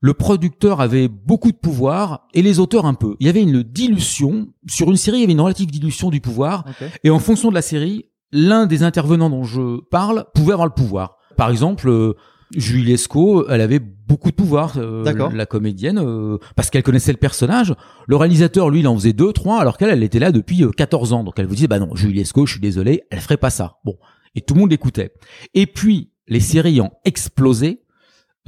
[0.00, 3.16] le producteur avait beaucoup de pouvoir et les auteurs un peu.
[3.20, 6.20] Il y avait une dilution, sur une série il y avait une relative dilution du
[6.20, 6.90] pouvoir, Okay.
[7.04, 10.74] et en fonction de la série, l'un des intervenants dont je parle pouvait avoir le
[10.74, 11.16] pouvoir.
[11.36, 12.14] Par exemple, euh,
[12.54, 15.02] Julie Lescaut, elle avait beaucoup de pouvoir, euh,
[15.34, 17.74] la comédienne, euh, parce qu'elle connaissait le personnage.
[18.06, 20.70] Le réalisateur, lui, il en faisait deux, trois, alors qu'elle, elle était là depuis euh,
[20.70, 21.24] 14 ans.
[21.24, 23.78] Donc elle vous disait, bah non, Julie Lescaut, je suis désolé, elle ferait pas ça.
[23.84, 23.96] Bon,
[24.34, 25.12] et tout le monde l'écoutait.
[25.54, 27.80] Et puis les séries ont explosé.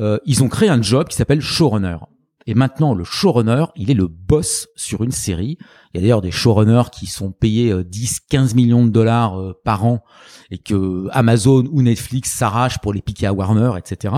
[0.00, 1.98] Euh, ils ont créé un job qui s'appelle showrunner.
[2.46, 5.58] Et maintenant, le showrunner, il est le boss sur une série.
[5.92, 9.38] Il y a d'ailleurs des showrunners qui sont payés euh, 10, 15 millions de dollars
[9.38, 10.02] euh, par an
[10.50, 14.14] et que Amazon ou Netflix s'arrachent pour les piquer à Warner, etc.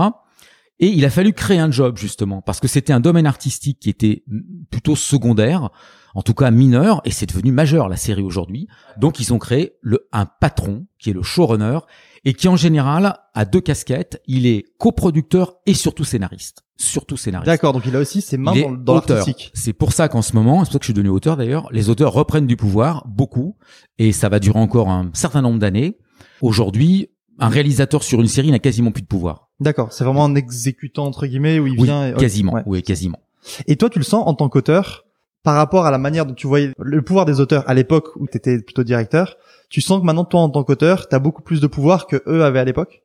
[0.79, 3.89] Et il a fallu créer un job justement parce que c'était un domaine artistique qui
[3.89, 4.39] était mm,
[4.69, 5.69] plutôt secondaire,
[6.15, 8.67] en tout cas mineur, et c'est devenu majeur la série aujourd'hui.
[8.97, 11.79] Donc ils ont créé le, un patron qui est le showrunner
[12.25, 14.21] et qui en général a deux casquettes.
[14.27, 16.63] Il est coproducteur et surtout scénariste.
[16.77, 17.45] Surtout scénariste.
[17.47, 19.23] D'accord, donc il a aussi ses mains Il dans, dans.
[19.53, 21.67] C'est pour ça qu'en ce moment, c'est pour ça que je suis devenu auteur d'ailleurs,
[21.71, 23.55] les auteurs reprennent du pouvoir, beaucoup,
[23.97, 25.97] et ça va durer encore un certain nombre d'années.
[26.41, 29.49] Aujourd'hui, un réalisateur sur une série n'a quasiment plus de pouvoir.
[29.59, 32.09] D'accord, c'est vraiment un exécutant entre guillemets où il Oui, vient.
[32.09, 32.53] et- quasiment.
[32.53, 32.63] Ouais.
[32.65, 33.19] Oui, quasiment.
[33.67, 35.05] Et toi, tu le sens en tant qu'auteur
[35.43, 38.27] par rapport à la manière dont tu voyais le pouvoir des auteurs à l'époque où
[38.27, 39.35] tu étais plutôt directeur.
[39.69, 42.21] Tu sens que maintenant, toi, en tant qu'auteur, tu as beaucoup plus de pouvoir que
[42.27, 43.01] eux avaient à l'époque?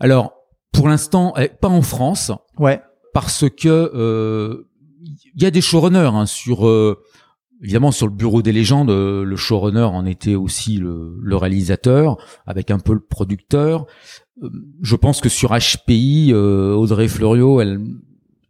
[0.00, 0.34] Alors,
[0.72, 2.80] pour l'instant, eh, pas en France, Ouais.
[3.14, 4.68] parce que euh,
[5.34, 7.02] il y a des showrunners hein, sur euh,
[7.62, 12.18] évidemment sur le bureau des légendes euh, le showrunner en était aussi le, le réalisateur
[12.46, 13.86] avec un peu le producteur
[14.42, 14.50] Euh,
[14.82, 17.80] je pense que sur HPI euh, Audrey Fleuriot elle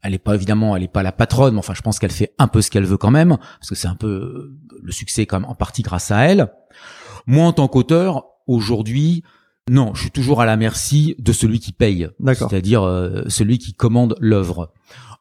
[0.07, 2.35] elle est pas évidemment elle est pas la patronne mais enfin je pense qu'elle fait
[2.39, 5.27] un peu ce qu'elle veut quand même parce que c'est un peu euh, le succès
[5.27, 6.49] quand même en partie grâce à elle
[7.27, 9.23] moi en tant qu'auteur aujourd'hui
[9.69, 13.75] non, je suis toujours à la merci de celui qui paye, c'est-à-dire euh, celui qui
[13.75, 14.73] commande l'œuvre.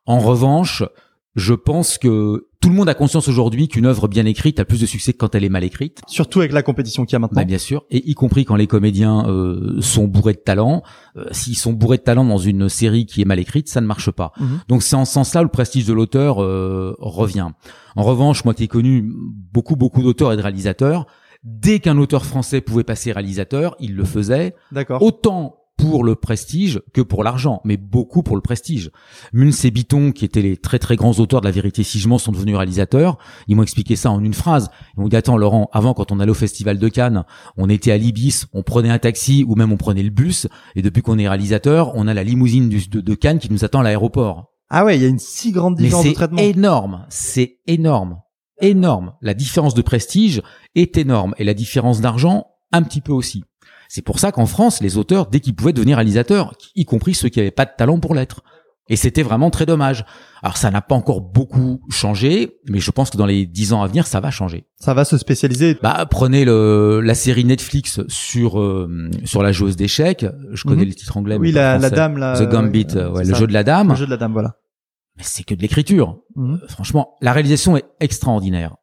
[0.05, 0.83] En revanche,
[1.35, 4.79] je pense que tout le monde a conscience aujourd'hui qu'une œuvre bien écrite a plus
[4.79, 6.01] de succès que quand elle est mal écrite.
[6.07, 7.41] Surtout avec la compétition qu'il y a maintenant.
[7.41, 10.81] Bah, bien sûr, et y compris quand les comédiens euh, sont bourrés de talent.
[11.17, 13.85] Euh, S'ils sont bourrés de talent dans une série qui est mal écrite, ça ne
[13.85, 14.31] marche pas.
[14.39, 14.61] Mhm.
[14.67, 17.49] Donc c'est en ce sens-là où le prestige de l'auteur euh, revient.
[17.95, 19.11] En revanche, moi qui ai connu
[19.53, 21.05] beaucoup beaucoup d'auteurs et de réalisateurs,
[21.43, 25.01] dès qu'un auteur français pouvait passer réalisateur, il le faisait D'accord.
[25.03, 28.91] autant pour le prestige que pour l'argent, mais beaucoup pour le prestige.
[29.33, 32.31] Muns et Bitton, qui étaient les très très grands auteurs de La Vérité Sigement, sont
[32.31, 33.17] devenus réalisateurs.
[33.47, 34.69] Ils m'ont expliqué ça en une phrase.
[34.97, 37.25] Ils m'ont dit, attends Laurent, avant quand on allait au Festival de Cannes,
[37.57, 40.81] on était à l'Ibis, on prenait un taxi ou même on prenait le bus, et
[40.81, 43.81] depuis qu'on est réalisateur, on a la limousine du- de, de Cannes qui nous attend
[43.81, 44.51] à l'aéroport.
[44.69, 46.37] Ah ouais, il y a une si grande différence de c'est traitement.
[46.41, 48.17] énorme, c'est énorme,
[48.61, 49.13] énorme.
[49.21, 50.41] La différence de prestige
[50.73, 53.43] est énorme et la différence d'argent un petit peu aussi.
[53.89, 57.29] C'est pour ça qu'en France, les auteurs, dès qu'ils pouvaient devenir réalisateurs, y compris ceux
[57.29, 58.41] qui n'avaient pas de talent pour l'être.
[58.87, 60.05] Et c'était vraiment très dommage.
[60.43, 63.81] Alors ça n'a pas encore beaucoup changé, mais je pense que dans les dix ans
[63.81, 64.67] à venir, ça va changer.
[64.79, 65.75] Ça va se spécialiser.
[65.81, 70.23] Bah prenez le, la série Netflix sur euh, sur la joueuse d'échecs.
[70.51, 70.89] Je connais Mhm.
[70.89, 71.35] le titre anglais.
[71.37, 72.37] oui, mais la, la dame, là.
[72.39, 73.39] The Gambit, euh, ouais, le ça.
[73.39, 73.89] jeu de la dame.
[73.89, 74.55] Le jeu de la dame, voilà.
[75.17, 76.19] Mais c'est que de l'écriture.
[76.35, 76.59] Mhm.
[76.63, 78.75] Euh, Franchement, la réalisation est extraordinaire.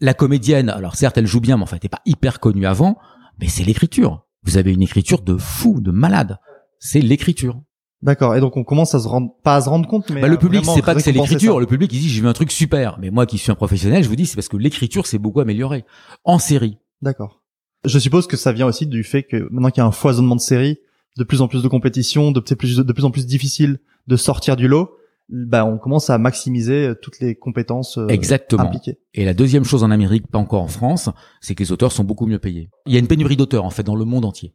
[0.00, 2.66] La comédienne, alors certes, elle joue bien, mais en fait, elle n'est pas hyper connue
[2.66, 2.96] avant,
[3.40, 4.26] mais c'est l'écriture.
[4.44, 6.38] Vous avez une écriture de fou, de malade.
[6.78, 7.60] C'est l'écriture.
[8.02, 8.36] D'accord.
[8.36, 10.36] Et donc on commence à se rendre, pas à se rendre compte, mais Bah, le
[10.38, 11.58] public, c'est pas que c'est l'écriture.
[11.58, 12.98] Le public, il dit, j'ai vu un truc super.
[13.00, 15.40] Mais moi, qui suis un professionnel, je vous dis, c'est parce que l'écriture s'est beaucoup
[15.40, 15.84] améliorée.
[16.24, 16.78] En série.
[17.02, 17.42] D'accord.
[17.84, 20.36] Je suppose que ça vient aussi du fait que maintenant qu'il y a un foisonnement
[20.36, 20.78] de séries,
[21.16, 24.56] de plus en plus de compétitions, de plus, de plus en plus difficile de sortir
[24.56, 24.90] du lot,
[25.28, 28.62] bah on commence à maximiser toutes les compétences euh, Exactement.
[28.64, 28.98] impliquées.
[29.14, 31.10] Et la deuxième chose en Amérique, pas encore en France,
[31.40, 32.70] c'est que les auteurs sont beaucoup mieux payés.
[32.86, 34.54] Il y a une pénurie d'auteurs, en fait, dans le monde entier.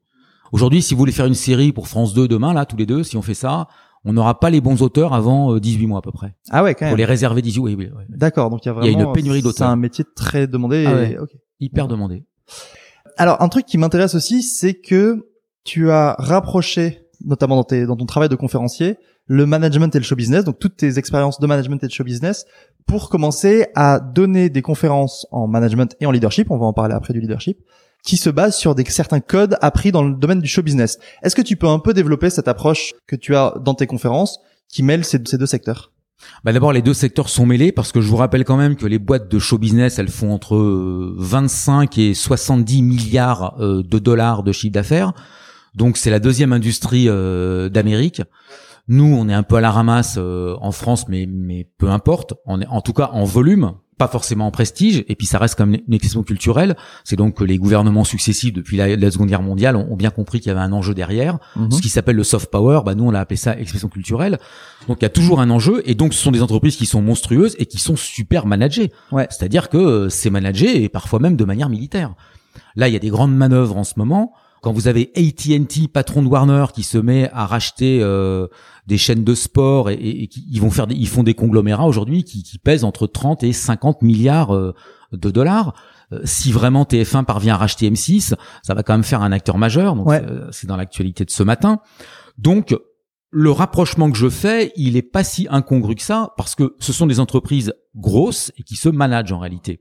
[0.51, 3.03] Aujourd'hui, si vous voulez faire une série pour France 2 demain, là, tous les deux,
[3.03, 3.67] si on fait ça,
[4.03, 6.35] on n'aura pas les bons auteurs avant euh, 18 mois à peu près.
[6.49, 6.97] Ah ouais, quand même.
[6.97, 8.03] les réserver 18 oui, oui, oui.
[8.09, 8.49] D'accord.
[8.49, 9.67] Donc il y a Il y a vraiment une pénurie d'auteurs.
[9.67, 10.85] C'est un métier très demandé.
[10.87, 11.17] Ah et-.
[11.59, 12.23] Hyper demandé.
[13.17, 15.27] Alors, un truc qui m'intéresse aussi, c'est que
[15.63, 20.03] tu as rapproché, notamment dans, tes, dans ton travail de conférencier, le management et le
[20.03, 22.45] show business, donc toutes tes expériences de management et de show business,
[22.87, 26.93] pour commencer à donner des conférences en management et en leadership, on va en parler
[26.93, 27.59] après du leadership,
[28.03, 30.97] qui se basent sur des, certains codes appris dans le domaine du show business.
[31.23, 34.39] Est-ce que tu peux un peu développer cette approche que tu as dans tes conférences
[34.67, 35.91] qui mêle ces, ces deux secteurs?
[36.43, 38.85] Bah d'abord, les deux secteurs sont mêlés parce que je vous rappelle quand même que
[38.85, 43.99] les boîtes de show business, elles font entre euh, 25 et 70 milliards euh, de
[43.99, 45.13] dollars de chiffre d'affaires.
[45.75, 48.21] Donc c'est la deuxième industrie euh, d'Amérique.
[48.87, 52.33] Nous, on est un peu à la ramasse euh, en France, mais mais peu importe.
[52.45, 55.05] On est en tout cas en volume, pas forcément en prestige.
[55.07, 56.75] Et puis ça reste comme une expression culturelle.
[57.03, 60.09] C'est donc que les gouvernements successifs depuis la, la Seconde Guerre mondiale ont, ont bien
[60.09, 61.37] compris qu'il y avait un enjeu derrière.
[61.55, 61.71] Mhm.
[61.71, 64.39] Ce qui s'appelle le soft power, bah nous on a appelé ça expression culturelle.
[64.87, 67.01] Donc il y a toujours un enjeu et donc ce sont des entreprises qui sont
[67.01, 68.91] monstrueuses et qui sont super managées.
[69.11, 69.27] Ouais.
[69.29, 72.15] C'est-à-dire que euh, c'est managé et parfois même de manière militaire.
[72.75, 74.33] Là, il y a des grandes manœuvres en ce moment.
[74.61, 78.47] Quand vous avez AT&T, patron de Warner, qui se met à racheter euh,
[78.87, 81.33] des chaînes de sport et, et- et qui ils vont faire, des, ils font des
[81.33, 84.73] conglomérats aujourd'hui qui, qui pèsent entre 30 et 50 milliards euh,
[85.11, 85.73] de dollars.
[86.13, 89.57] Euh, si vraiment TF1 parvient à racheter M6, ça va quand même faire un acteur
[89.57, 89.95] majeur.
[89.95, 90.21] Donc Ouais.
[90.23, 91.79] euh, c'est dans l'actualité de ce matin.
[92.37, 92.75] Donc
[93.31, 96.91] le rapprochement que je fais, il est pas si incongru que ça parce que ce
[96.93, 99.79] sont des entreprises grosses et qui se managent en réalité.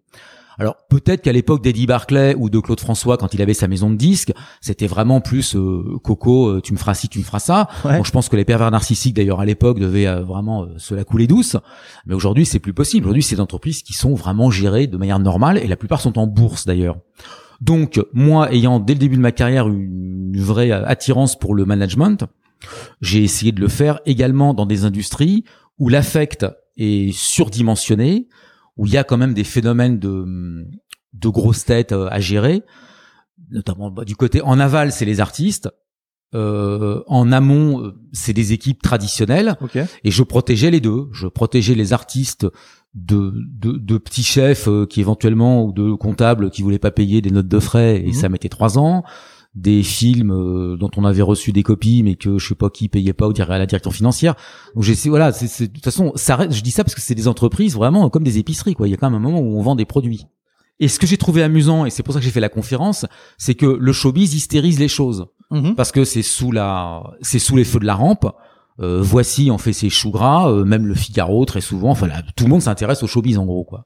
[0.60, 3.88] Alors peut-être qu'à l'époque d'Eddie Barclay ou de Claude François, quand il avait sa maison
[3.88, 7.38] de disques, c'était vraiment plus euh, Coco, euh, tu me feras ci, tu me feras
[7.38, 7.68] ça.
[7.82, 7.96] Ouais.
[7.96, 10.94] Bon, je pense que les pervers narcissiques d'ailleurs à l'époque devaient euh, vraiment euh, se
[10.94, 11.56] la couler douce,
[12.04, 13.06] mais aujourd'hui c'est plus possible.
[13.06, 16.18] Aujourd'hui c'est des entreprises qui sont vraiment gérées de manière normale et la plupart sont
[16.18, 16.98] en bourse d'ailleurs.
[17.62, 22.26] Donc moi ayant dès le début de ma carrière une vraie attirance pour le management,
[23.00, 25.44] j'ai essayé de le faire également dans des industries
[25.78, 26.46] où l'affect
[26.76, 28.28] est surdimensionné,
[28.76, 30.66] où il y a quand même des phénomènes de,
[31.12, 32.62] de grosses têtes euh, à gérer,
[33.50, 35.68] notamment bah, du côté en aval, c'est les artistes.
[36.32, 39.56] Euh, en amont, euh, c'est des équipes traditionnelles
[40.04, 41.08] et je protégeais les deux.
[41.12, 42.46] Je protégeais les artistes
[42.94, 47.32] de, de, de petits chefs qui éventuellement ou de comptables qui voulaient pas payer des
[47.32, 48.12] notes de frais et Mhm.
[48.12, 49.02] ça mettait trois ans.
[49.56, 52.88] Des films euh, dont on avait reçu des copies mais que je sais pas qui
[52.88, 54.36] payait pas ou dirait à la direction financière.
[54.76, 57.16] Donc j'ai voilà, c'est c'est- de toute façon ça je dis ça parce que c'est
[57.16, 58.86] des entreprises vraiment comme des épiceries quoi.
[58.86, 60.26] Il y a quand même un moment où on vend des produits.
[60.78, 63.06] Et ce que j'ai trouvé amusant et c'est pour ça que j'ai fait la conférence,
[63.38, 65.74] c'est que le showbiz hystérise les choses Mhm.
[65.74, 68.26] parce que c'est sous la c'est sous les feux de la rampe.
[68.80, 71.90] Euh, voici en fait ses choux gras, euh, même le Figaro très souvent.
[71.90, 73.84] Enfin là, tout le monde s'intéresse au showbiz en gros quoi.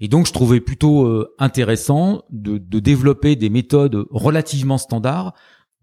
[0.00, 5.34] Et donc je trouvais plutôt euh, intéressant de, de développer des méthodes relativement standards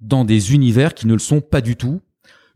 [0.02, 2.02] dans des univers qui ne le sont pas du tout,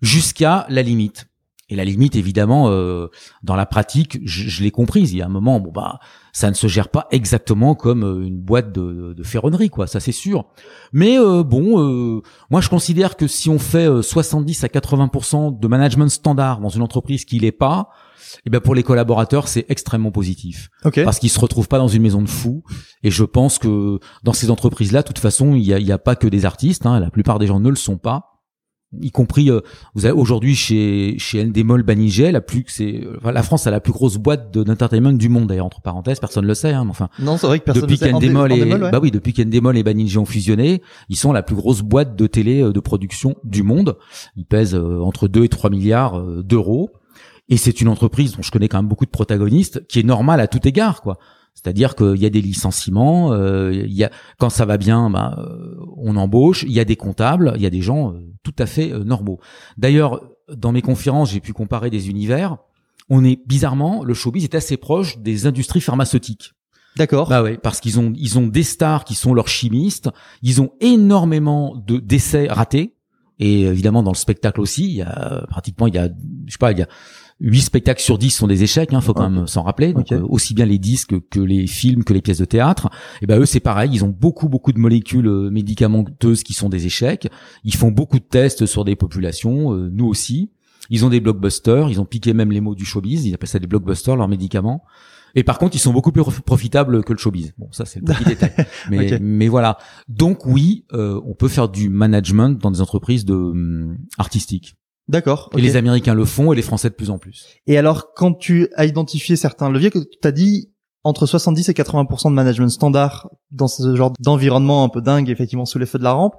[0.02, 1.28] jusqu'à la limite.
[1.72, 3.08] Et la limite, évidemment, euh,
[3.44, 5.14] dans la pratique, je, je l'ai comprise.
[5.14, 6.00] Il y a un moment, bon bah,
[6.34, 9.88] ça ne se gère pas exactement comme euh, une boîte de, de ferronnerie, quoi.
[9.88, 10.46] Ça, c'est sûr.
[10.92, 15.68] Mais euh, bon, euh, moi, je considère que si on fait 70 à 80% de
[15.68, 17.90] management standard dans une entreprise qui l'est pas,
[18.46, 20.70] eh ben pour les collaborateurs, c'est extrêmement positif.
[20.86, 21.04] Ok.
[21.04, 22.64] Parce qu'ils se retrouvent pas dans une maison de fous.
[23.04, 25.98] Et je pense que dans ces entreprises-là, de toute façon, il y a, y a
[25.98, 26.86] pas que des artistes.
[26.86, 28.31] Hein, la plupart des gens ne le sont pas
[29.00, 29.62] y compris euh,
[29.96, 33.80] vous avez aujourd'hui chez chez Endemol Banigé la plus c'est enfin, la France a la
[33.80, 36.92] plus grosse boîte de d'entertainment du monde d'ailleurs entre parenthèses personne le sait hein, mais
[36.92, 38.92] enfin Non, c'est vrai que personne depuis qu'Endemol et ouais.
[38.92, 42.28] bah oui depuis qu'Endemol et Banijé ont fusionné ils sont la plus grosse boîte de
[42.28, 43.98] télé euh, de production du monde.
[44.36, 46.92] Ils pèsent euh, entre 2 et 3 milliards euh, d'euros.
[47.50, 50.40] Et c'est une entreprise dont je connais quand même beaucoup de protagonistes qui est normale
[50.40, 51.18] à tout égard quoi
[51.54, 54.10] c'est-à-dire qu'il y a des licenciements, euh, il y a
[54.40, 56.64] quand ça va bien, bah, euh, on embauche.
[56.64, 59.04] Il y a des comptables, il y a des gens euh, tout à fait euh,
[59.04, 59.40] normaux.
[59.78, 62.58] D'ailleurs, dans mes conférences, j'ai pu comparer des univers.
[63.10, 66.54] On est bizarrement, le showbiz est assez proche des industries pharmaceutiques.
[66.98, 67.30] D'accord.
[67.30, 70.10] Bah ouais, parce qu'ils ont ils ont des stars qui sont leurs chimistes.
[70.42, 72.96] Ils ont énormément de d'essais ratés.
[73.40, 76.10] Et évidemment dans le spectacle aussi, il y a pratiquement il y a
[76.46, 76.88] je sais pas il y a
[77.42, 79.94] huit spectacles sur 10 sont des échecs, hein, faut quand même s'en rappeler.
[79.94, 82.90] Donc euh, aussi bien les disques que les films que les pièces de théâtre.
[83.22, 86.70] Et ben eux c'est pareil, ils ont beaucoup beaucoup de molécules euh, médicamenteuses qui sont
[86.70, 87.28] des échecs.
[87.64, 90.52] Ils font beaucoup de tests sur des populations, euh, nous aussi.
[90.90, 93.60] Ils ont des blockbusters, ils ont piqué même les mots du showbiz, ils appellent ça
[93.60, 94.84] des blockbusters leurs médicaments.
[95.36, 97.54] Et par contre, ils sont beaucoup plus prof- profitables que le showbiz.
[97.58, 98.52] Bon, ça c'est le petit détail.
[98.90, 99.78] Mais, mais voilà.
[100.10, 104.76] Donc oui, euh, on peut faire du management dans des entreprises de hum, artistiques.
[105.08, 105.50] D'accord.
[105.58, 107.48] Et les Américains le font et les Français de plus en plus.
[107.68, 110.72] Et alors, quand tu as identifié certains leviers, que tu as dit
[111.04, 115.66] entre 70 et 80% de management standard dans ce genre d'environnement un peu dingue, effectivement,
[115.66, 116.36] sous les feux de la rampe,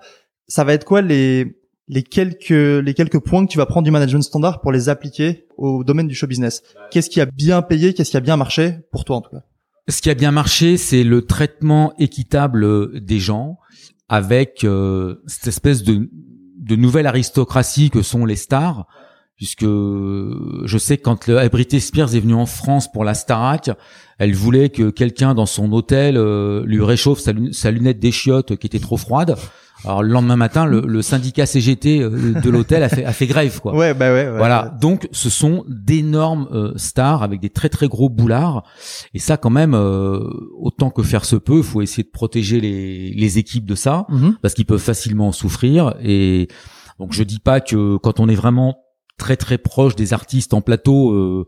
[0.47, 3.91] ça va être quoi les, les quelques, les quelques points que tu vas prendre du
[3.91, 6.63] management standard pour les appliquer au domaine du show business?
[6.91, 7.95] Qu'est-ce qui a bien payé?
[7.95, 8.77] Qu'est-ce qui a bien marché?
[8.91, 9.43] Pour toi, en tout cas?
[9.89, 13.59] Ce qui a bien marché, c'est le traitement équitable euh, des gens
[14.09, 16.09] avec euh, cette espèce de,
[16.63, 18.87] de nouvelle aristocratie que sont les stars.
[19.37, 23.71] Puisque je sais que quand le, Britney Spears est venue en France pour la Starac,
[24.19, 28.57] elle voulait que quelqu'un dans son hôtel euh, lui réchauffe sa, sa lunette des chiottes
[28.57, 29.37] qui était trop froide.
[29.85, 33.27] Alors le lendemain matin, le, le syndicat CGT euh, de l'hôtel a fait, a fait
[33.27, 33.61] grève.
[33.61, 33.75] Quoi.
[33.75, 34.37] Ouais, bah ouais, ouais.
[34.39, 38.63] Voilà, donc ce sont d'énormes euh, stars avec des très très gros boulards.
[39.15, 40.21] Et ça, quand même, euh,
[40.59, 44.37] autant que faire se peut, faut essayer de protéger les, les équipes de ça, Mhm.
[44.41, 45.95] parce qu'ils peuvent facilement en souffrir.
[46.03, 46.49] Et
[47.01, 48.77] donc je dis pas que quand on est vraiment
[49.19, 51.47] très très proche des artistes en plateau, euh,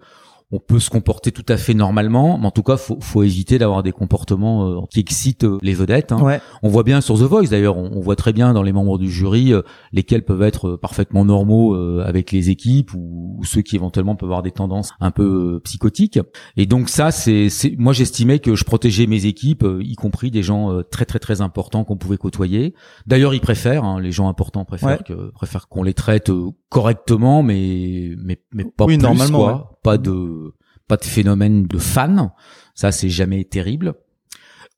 [0.53, 3.59] on peut se comporter tout à fait normalement, mais en tout cas, faut, faut éviter
[3.59, 6.13] d'avoir des comportements euh, qui excitent euh, les vedettes.
[6.13, 6.21] hein.
[6.21, 6.41] Ouais.
[6.63, 8.99] On voit bien sur The Voice d'ailleurs, on, on voit très bien dans les membres
[8.99, 13.63] du jury euh, lesquels peuvent être parfaitement normaux euh, avec les équipes ou, ou ceux
[13.63, 16.21] qui éventuellement peuvent avoir des tendances un peu psychotiques.
[16.57, 20.43] Et donc ça, c'est, moi j'estimais que je protégeais mes équipes, euh, y compris des
[20.43, 22.75] gens euh, très très très importants qu'on pouvait côtoyer.
[23.07, 24.99] D'ailleurs, ils préfèrent, hein, les gens importants préfèrent Ouais.
[25.07, 26.31] que préfèrent qu'on les traite
[26.69, 29.53] correctement, mais mais mais pas Oui, plus normalement, quoi.
[29.55, 29.61] ouais.
[29.85, 30.53] Pas de
[30.89, 32.31] pas de phénomène de fan.
[32.75, 33.95] Ça, c'est jamais terrible.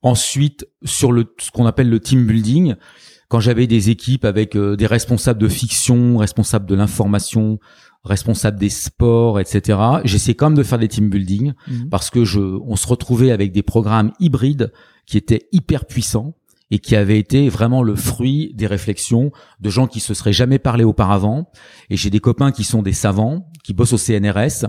[0.03, 2.75] Ensuite, sur le ce qu'on appelle le team building,
[3.29, 7.59] quand j'avais des équipes avec euh, des responsables de fiction, responsables de l'information,
[8.05, 11.89] responsables des sports, etc., j'essayais quand même de faire des team building Mhm.
[11.89, 14.71] parce que je, on se retrouvait avec des programmes hybrides
[15.07, 16.35] qui étaient hyper puissants
[16.69, 20.59] et qui avaient été vraiment le fruit des réflexions de gens qui se seraient jamais
[20.59, 21.49] parlé auparavant.
[21.89, 24.65] Et j'ai des copains qui sont des savants, qui bossent au CNRS.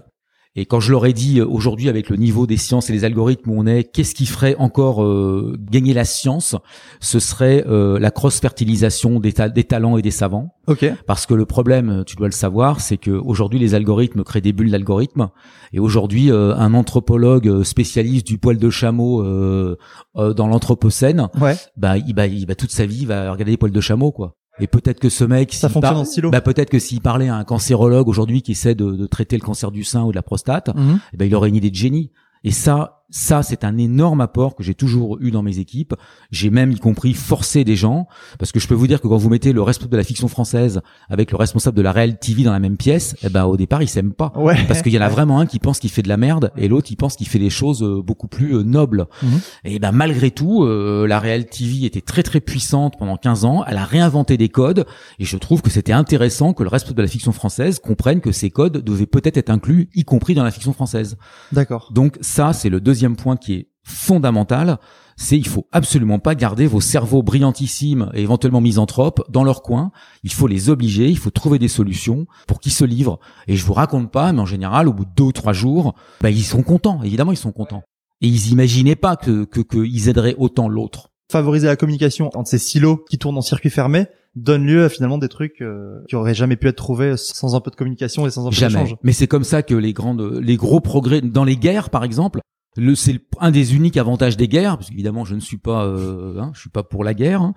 [0.61, 3.05] Et quand je leur ai dit euh, aujourd'hui avec le niveau des sciences et les
[3.05, 6.57] algorithmes où on est, qu'est-ce qui ferait encore euh, gagner la science?
[6.99, 10.55] Ce serait euh, la cross-fertilisation des, ta- des talents et des savants.
[10.67, 10.85] Ok.
[11.07, 14.53] Parce que le problème, tu dois le savoir, c'est que aujourd'hui les algorithmes créent des
[14.53, 15.29] bulles d'algorithmes.
[15.73, 19.77] Et aujourd'hui, euh, un anthropologue spécialiste du poil de chameau euh,
[20.17, 21.55] euh, dans l'anthropocène, Ouais.
[21.77, 24.11] bah il, bah, il va toute sa vie, il va regarder des poils de chameau,
[24.13, 24.35] quoi.
[24.61, 26.31] Et peut-être que ce mec, Ça fonctionne par- en stylo.
[26.31, 29.43] bah peut-être que s'il parlait à un cancérologue aujourd'hui qui essaie de, de traiter le
[29.43, 30.71] cancer du sein ou de la prostate,
[31.13, 32.11] eh ben il aurait une idée de génie.
[32.45, 35.95] Et ça, ça c'est un énorme apport que j'ai toujours eu dans mes équipes.
[36.31, 38.07] J'ai même y compris forcé des gens
[38.39, 40.29] parce que je peux vous dire que quand vous mettez le responsable de la fiction
[40.29, 43.57] française avec le responsable de la réelle TV dans la même pièce, eh ben au
[43.57, 44.33] départ ils s'aiment pas.
[44.37, 44.57] Ouais.
[44.67, 46.69] Parce qu'il y en a vraiment un qui pense qu'il fait de la merde et
[46.69, 49.07] l'autre il pense qu'il fait des choses euh, beaucoup plus euh, nobles.
[49.23, 49.41] Mhm.
[49.65, 53.65] Et ben malgré tout, euh, la Real TV était très très puissante pendant 15 ans.
[53.67, 54.87] Elle a réinventé des codes
[55.19, 58.33] et je trouve que c'était intéressant que le reste de la fiction française comprenne que
[58.33, 61.17] ces codes devaient peut-être être inclus, y compris dans la fiction française.
[61.53, 61.91] D'accord.
[61.93, 64.79] Donc ça, c'est le deuxième point qui est fondamentale,
[65.17, 69.91] c'est il faut absolument pas garder vos cerveaux brillantissimes et éventuellement misanthropes dans leur coin.
[70.23, 73.19] Il faut les obliger, il faut trouver des solutions pour qu'ils se livrent.
[73.49, 75.95] Et je vous raconte pas, mais en général, au bout de deux ou trois jours,
[76.21, 77.03] bah, ils sont contents.
[77.03, 77.83] Évidemment, ils sont contents.
[78.21, 81.11] Et ils imaginaient pas que qu'ils aideraient autant l'autre.
[81.31, 85.19] Favoriser la communication entre ces silos qui tournent en circuit fermé donne lieu à finalement
[85.19, 88.31] des trucs euh, qui auraient jamais pu être trouvés sans un peu de communication et
[88.31, 88.97] sans un peu d'échange.
[89.03, 92.41] Mais c'est comme ça que les grandes, les gros progrès dans les guerres, par exemple,
[92.79, 96.39] le c'est un des uniques avantages des guerres parce qu'évidemment je ne suis pas euh,
[96.41, 97.55] hein, je suis pas pour la guerre hein.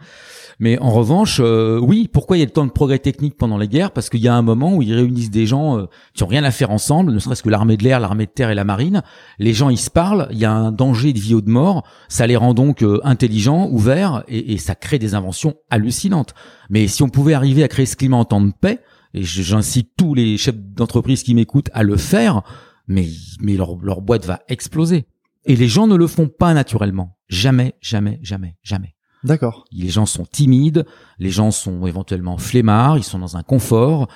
[0.60, 3.68] mais en revanche euh, oui pourquoi il y a tant de progrès techniques pendant les
[3.68, 3.92] guerres?
[3.92, 6.44] Parce qu'il y a un moment où ils réunissent des gens euh, qui ont rien
[6.44, 9.04] à faire ensemble ne serait-ce que l'armée de l'air l'armée de terre et la marine.
[9.38, 11.84] Les gens ils se parlent il y a un danger de vie ou de mort
[12.10, 16.34] ça les rend donc intelligents ouverts et, et ça crée des inventions hallucinantes.
[16.70, 18.80] Mais si on pouvait arriver à créer ce climat en temps de paix
[19.14, 22.44] et j'incite tous les chefs d'entreprise qui m'écoutent à le faire
[22.92, 23.08] mais,
[23.40, 25.06] mais leur, leur boîte va exploser.
[25.46, 27.18] Et les gens ne le font pas naturellement.
[27.28, 28.96] Jamais, jamais, jamais, jamais.
[29.24, 29.66] D'accord.
[29.72, 30.86] Les gens sont timides,
[31.20, 34.08] les gens sont éventuellement flemmards, ils sont dans un confort,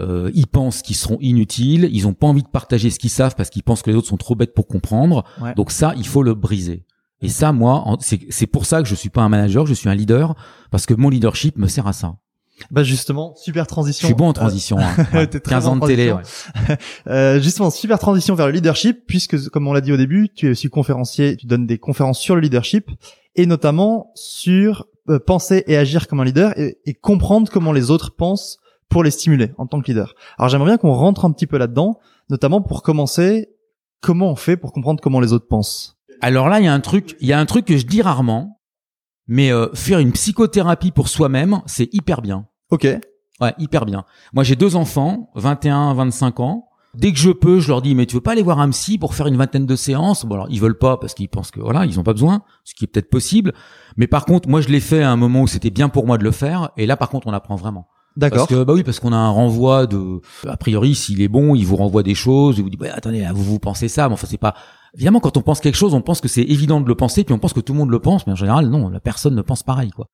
[0.00, 3.34] euh, ils pensent qu'ils seront inutiles, ils ont pas envie de partager ce qu'ils savent
[3.36, 5.24] parce qu'ils pensent que les autres sont trop bêtes pour comprendre.
[5.56, 6.86] Donc ça, il faut le briser.
[7.20, 9.94] Et ça, moi, c'est pour ça que je suis pas un manager, je suis un
[9.94, 10.34] leader,
[10.70, 12.16] parce que mon leadership me sert à ça.
[12.70, 14.02] Bah justement, super transition.
[14.02, 14.78] Je suis bon en transition.
[14.78, 15.26] Hein.
[15.26, 16.12] 15 ans de télé.
[16.12, 16.22] Ouais.
[17.08, 20.46] euh, justement, super transition vers le leadership, puisque comme on l'a dit au début, tu
[20.46, 22.90] es aussi conférencier, tu donnes des conférences sur le leadership
[23.36, 27.90] et notamment sur euh, penser et agir comme un leader et, et, comprendre comment les
[27.90, 30.14] autres pensent pour les stimuler en tant que leader.
[30.38, 31.98] Alors j'aimerais bien qu'on rentre un petit peu là-dedans,
[32.30, 33.50] notamment pour commencer,
[34.00, 35.98] comment on fait pour comprendre comment les autres pensent.
[36.20, 38.02] Alors là, il y a un truc, il y a un truc que je dis
[38.02, 38.60] rarement,
[39.26, 42.46] mais euh, faire une psychothérapie pour soi-même, c'est hyper bien.
[42.74, 42.88] Ok.
[43.40, 44.04] Ouais, hyper bien.
[44.32, 46.68] Moi, j'ai deux enfants, 21, 25 ans.
[46.94, 48.98] Dès que je peux, je leur dis, mais tu veux pas aller voir un psy
[48.98, 50.24] pour faire une vingtaine de séances?
[50.24, 52.74] Bon, alors ils veulent pas parce qu'ils pensent que voilà, ils ont pas besoin, ce
[52.74, 53.52] qui est peut-être possible.
[53.96, 56.18] Mais par contre, moi, je l'ai fait à un moment où c'était bien pour moi
[56.18, 57.86] de le faire, et là, par contre, on apprend vraiment.
[58.16, 58.46] D'accord.
[58.46, 61.56] Parce que bah oui, parce qu'on a un renvoi de, a priori, s'il est bon,
[61.56, 64.14] il vous renvoie des choses, il vous dit, bah, attendez, vous vous pensez ça, mais
[64.14, 64.54] enfin c'est pas.
[64.94, 67.34] Évidemment, quand on pense quelque chose, on pense que c'est évident de le penser, puis
[67.34, 69.42] on pense que tout le monde le pense, mais en général, non, la personne ne
[69.42, 70.06] pense pareil, quoi.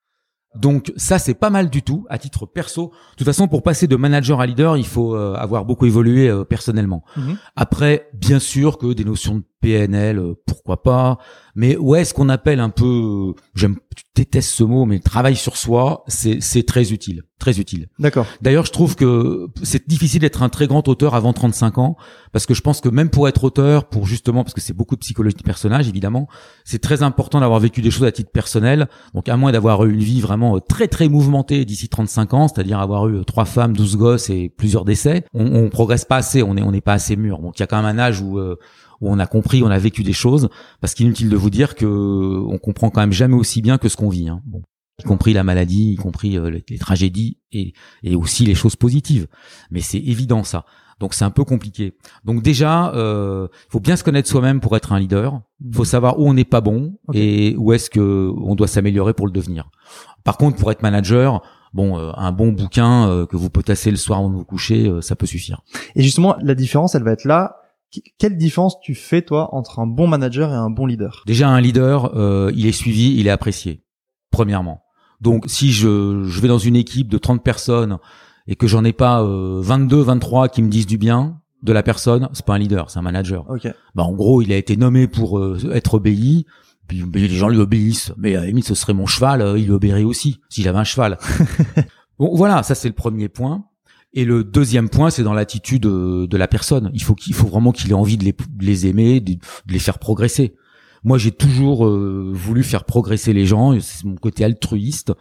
[0.57, 2.93] Donc ça c'est pas mal du tout à titre perso.
[3.13, 6.29] De toute façon pour passer de manager à leader, il faut euh, avoir beaucoup évolué
[6.29, 7.05] euh, personnellement.
[7.17, 7.37] Mhm.
[7.55, 11.19] Après bien sûr que des notions de PNL euh, pourquoi pas,
[11.55, 15.37] mais ouais ce qu'on appelle un peu j'aime tu détestes ce mot mais le travail
[15.37, 17.89] sur soi, c'est c'est très utile, très utile.
[17.99, 18.27] D'accord.
[18.41, 21.97] D'ailleurs, je trouve que c'est difficile d'être un très grand auteur avant 35 ans
[22.33, 24.95] parce que je pense que même pour être auteur, pour justement parce que c'est beaucoup
[24.95, 26.29] de psychologie de personnage évidemment,
[26.65, 28.89] c'est très important d'avoir vécu des choses à titre personnel.
[29.15, 32.49] Donc à moins d'avoir eu une vie vraiment euh, très très mouvementée d'ici 35 ans,
[32.49, 36.17] c'est-à-dire avoir eu euh, trois femmes, 12 gosses et plusieurs décès, on, on progresse pas
[36.17, 37.39] assez, on est on n'est pas assez mûr.
[37.39, 38.57] Donc il y a quand même un âge où euh,
[39.01, 40.49] où on a compris, on a vécu des choses,
[40.81, 43.79] parce qu'il est inutile de vous dire que on comprend quand même jamais aussi bien
[43.79, 44.29] que ce qu'on vit.
[44.29, 44.43] Hein.
[44.47, 44.63] Bon
[45.01, 49.27] y compris la maladie, y compris les, les, tragédies et, et aussi les choses positives.
[49.71, 50.65] Mais c'est évident ça.
[50.99, 51.97] Donc c'est un peu compliqué.
[52.25, 55.41] Donc déjà, il euh, faut bien se connaître soi-même pour être un leader.
[55.65, 57.51] Il faut savoir où on n'est pas bon Okay.
[57.53, 59.71] et où est-ce que on doit s'améliorer pour le devenir.
[60.23, 63.97] Par contre, pour être manager, bon, euh, un bon bouquin euh, que vous potassez le
[63.97, 65.63] soir avant de vous coucher, euh, ça peut suffire.
[65.97, 67.57] Et justement, la différence, elle va être là.
[67.93, 71.23] Qu- Quelle différence tu fais toi entre un bon manager et un bon leader?
[71.27, 73.83] Déjà, un leader, euh, il est suivi, il est apprécié.
[74.31, 74.83] Premièrement.
[75.21, 77.99] Donc, si je, je vais dans une équipe de 30 personnes
[78.47, 81.83] et que j'en ai pas euh, 22, 23 qui me disent du bien de la
[81.83, 83.45] personne, c'est pas un leader, c'est un manager.
[83.51, 83.69] Ok.
[83.95, 86.47] Bah, en gros, il a été nommé pour euh, être obéi.
[86.89, 88.13] Puis les gens lui obéissent.
[88.17, 91.19] Mais à limite, ce serait mon cheval, euh, il obéirait aussi, s'il avait un cheval.
[92.19, 93.65] bon, voilà, ça c'est le premier point.
[94.13, 96.91] Et le deuxième point, c'est dans l'attitude euh, de la personne.
[96.95, 99.37] Il faut qu'il faut vraiment qu'il ait envie de les, de les aimer, de,
[99.69, 100.55] les faire progresser.
[101.05, 103.79] Moi, j'ai toujours euh, voulu faire progresser les gens.
[103.81, 105.13] C'est mon côté altruiste.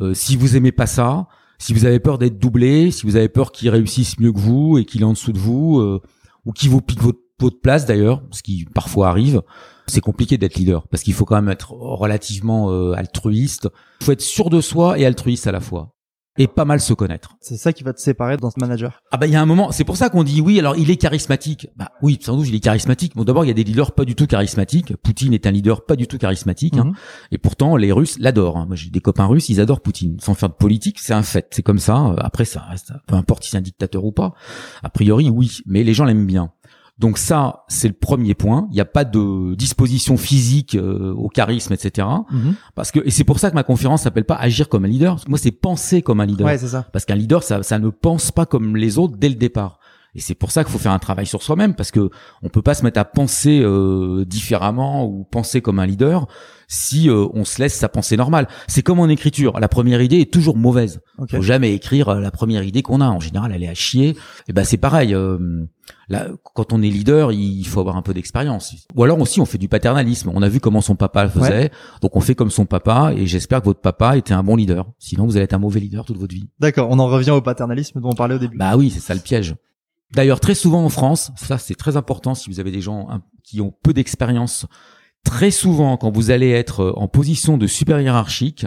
[0.00, 1.26] Euh, si vous aimez pas ça,
[1.58, 4.78] si vous avez peur d'être doublé, si vous avez peur qu'il réussisse mieux que vous
[4.78, 6.00] et qu'il est en dessous de vous, euh,
[6.44, 9.42] ou qu'il vous pique votre de place d'ailleurs, ce qui parfois arrive,
[9.86, 13.68] c'est compliqué d'être leader parce qu'il faut quand même être relativement euh, altruiste.
[14.00, 15.94] Il faut être sûr de soi et altruiste à la fois.
[16.38, 17.36] Et pas mal se connaître.
[17.40, 19.02] C'est ça qui va te séparer dans ce manager.
[19.10, 20.90] Ah bah il y a un moment, c'est pour ça qu'on dit oui, alors il
[20.90, 21.68] est charismatique.
[21.76, 23.16] Bah oui, sans doute il est charismatique.
[23.16, 24.96] Bon d'abord il y a des leaders pas du tout charismatiques.
[24.98, 26.76] Poutine est un leader pas du tout charismatique.
[26.78, 26.84] hein.
[26.84, 26.94] Mhm.
[27.32, 28.56] Et pourtant les Russes l'adorent.
[28.56, 28.66] hein.
[28.66, 30.16] Moi j'ai des copains russes, ils adorent Poutine.
[30.20, 31.46] Sans faire de politique, c'est un fait.
[31.50, 32.14] C'est comme ça.
[32.18, 34.34] Après ça reste, peu importe si c'est un dictateur ou pas.
[34.82, 36.52] A priori oui, mais les gens l'aiment bien.
[36.98, 38.66] Donc ça, c'est le premier point.
[38.70, 42.08] Il n'y a pas de disposition physique euh, au charisme, etc.
[42.30, 42.54] Mhm.
[42.74, 45.14] Parce que et c'est pour ça que ma conférence s'appelle pas agir comme un leader.
[45.14, 46.46] Parce que moi, c'est penser comme un leader.
[46.46, 46.86] Ouais, c'est ça.
[46.92, 49.77] Parce qu'un leader, ça, ça ne pense pas comme les autres dès le départ.
[50.18, 52.10] Et c'est pour ça qu'il faut faire un travail sur soi-même parce que
[52.42, 56.26] on peut pas se mettre à penser euh, différemment ou penser comme un leader
[56.66, 58.48] si euh, on se laisse sa pensée normale.
[58.66, 61.00] C'est comme en écriture, la première idée est toujours mauvaise.
[61.18, 61.36] Ok.
[61.36, 63.06] Faut jamais écrire euh, la première idée qu'on a.
[63.06, 64.16] En général, elle est à chier.
[64.48, 65.14] Et ben c'est pareil.
[65.14, 65.38] euh,
[66.08, 68.74] là, quand on est leader, il faut avoir un peu d'expérience.
[68.96, 70.32] Ou alors aussi, on fait du paternalisme.
[70.34, 71.70] On a vu comment son papa le faisait,
[72.02, 73.12] donc on fait comme son papa.
[73.16, 74.90] Et j'espère que votre papa était un bon leader.
[74.98, 76.50] Sinon, vous allez être un mauvais leader toute votre vie.
[76.58, 78.58] D'accord, on en revient au paternalisme dont on parlait au début.
[78.58, 79.54] Bah oui, c'est ça le piège.
[80.12, 83.08] D'ailleurs, très souvent en France, ça c'est très important si vous avez des gens
[83.44, 84.66] qui ont peu d'expérience.
[85.24, 88.66] Très souvent, quand vous allez être euh, en position de super hiérarchique,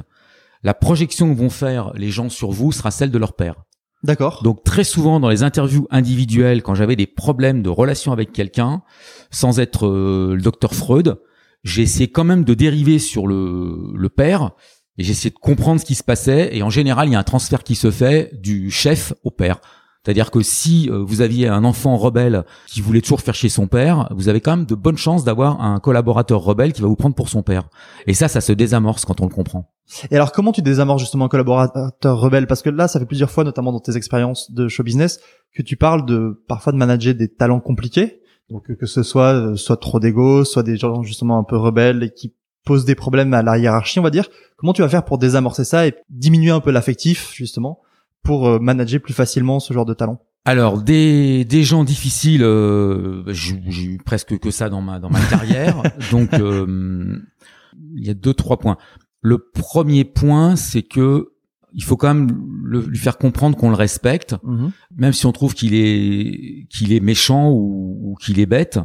[0.63, 3.63] la projection que vont faire les gens sur vous sera celle de leur père.
[4.03, 4.41] D'accord.
[4.43, 8.81] Donc très souvent dans les interviews individuelles, quand j'avais des problèmes de relation avec quelqu'un,
[9.29, 11.19] sans être euh, le docteur Freud,
[11.63, 14.51] j'ai essayé quand même de dériver sur le, le père
[14.97, 16.55] et j'ai essayé de comprendre ce qui se passait.
[16.55, 19.61] Et en général, il y a un transfert qui se fait du chef au père.
[20.04, 23.68] C'est-à-dire que si euh, vous aviez un enfant rebelle qui voulait toujours faire chier son
[23.68, 26.95] père, vous avez quand même de bonnes chances d'avoir un collaborateur rebelle qui va vous
[26.95, 27.70] prendre pour son père.
[28.08, 29.72] Et ça, ça se désamorce quand on le comprend.
[30.10, 32.47] Et alors, comment tu désamorces justement un collaborateur rebelle?
[32.47, 35.20] Parce que là, ça fait plusieurs fois, notamment dans tes expériences de show business,
[35.54, 38.22] que tu parles de parfois de manager des talents compliqués.
[38.49, 42.04] Donc que ce soit euh, soit trop d'ego, soit des gens justement un peu rebelles
[42.04, 42.34] et qui
[42.66, 44.28] posent des problèmes à la hiérarchie, on va dire.
[44.58, 47.80] Comment tu vas faire pour désamorcer ça et diminuer un peu l'affectif justement?
[48.24, 53.24] Pour euh, manager plus facilement ce genre de talent Alors des des gens difficiles, euh,
[53.34, 55.82] j'ai j'ai eu presque que ça dans ma dans ma carrière.
[56.11, 57.17] Donc euh,
[57.95, 58.78] il y a deux trois points.
[59.22, 61.28] Le premier point, c'est que
[61.74, 62.28] il faut quand même
[62.63, 64.36] le- lui faire comprendre qu'on le respecte,
[64.97, 68.80] même si on trouve qu'il est qu'il est méchant ou, ou qu'il est bête.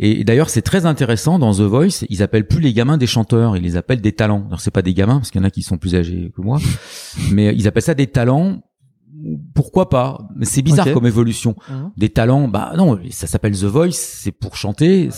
[0.00, 2.04] Et, et d'ailleurs, c'est très intéressant dans The Voice.
[2.08, 4.44] Ils appellent plus les gamins des chanteurs, ils les appellent des talents.
[4.48, 6.40] Alors c'est pas des gamins parce qu'il y en a qui sont plus âgés que
[6.42, 6.58] moi,
[7.30, 8.62] mais ils appellent ça des talents.
[9.54, 10.18] Pourquoi pas?
[10.36, 11.54] Mais c'est bizarre comme évolution.
[11.96, 15.08] Des talents, bah non, ça s'appelle The Voice, c'est pour chanter.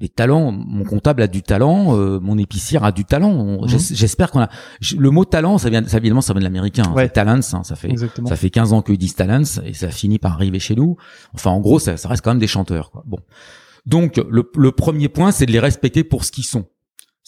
[0.00, 3.30] Des talents, mon comptable a du talent, euh, mon épicière a du talent.
[3.32, 3.68] On- Mhm.
[3.68, 4.48] j'es- J'espère qu'on a.
[4.96, 6.84] Le mot talent, ça vient, ça évidemment, ça vient de l'américain.
[6.86, 6.92] hein.
[6.94, 7.08] Ouais.
[7.08, 8.28] Talents, hein, ça fait Exactement.
[8.28, 10.96] ça fait 15 ans qu'ils disent talents et ça finit par arriver chez nous.
[11.34, 12.92] Enfin, en gros, ça, ça reste quand même des chanteurs.
[12.92, 13.02] Quoi.
[13.06, 13.18] Bon,
[13.86, 16.66] donc le, le premier point, c'est de les respecter pour ce qu'ils sont.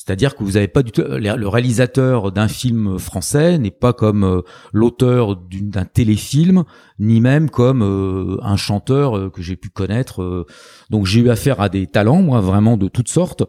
[0.02, 4.24] C'est-à-dire que vous avez pas du tout le réalisateur d'un film français n'est pas comme
[4.24, 4.40] euh,
[4.72, 6.64] l'auteur d'un téléfilm,
[6.98, 10.46] ni même comme euh, un chanteur euh, que j'ai pu connaître.
[10.88, 13.42] Donc j'ai eu affaire à des talents, moi, vraiment de toutes sortes,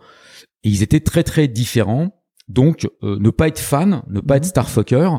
[0.66, 2.22] et ils étaient très très différents.
[2.50, 5.10] Donc ne pas être fan, ne pas être starfucker,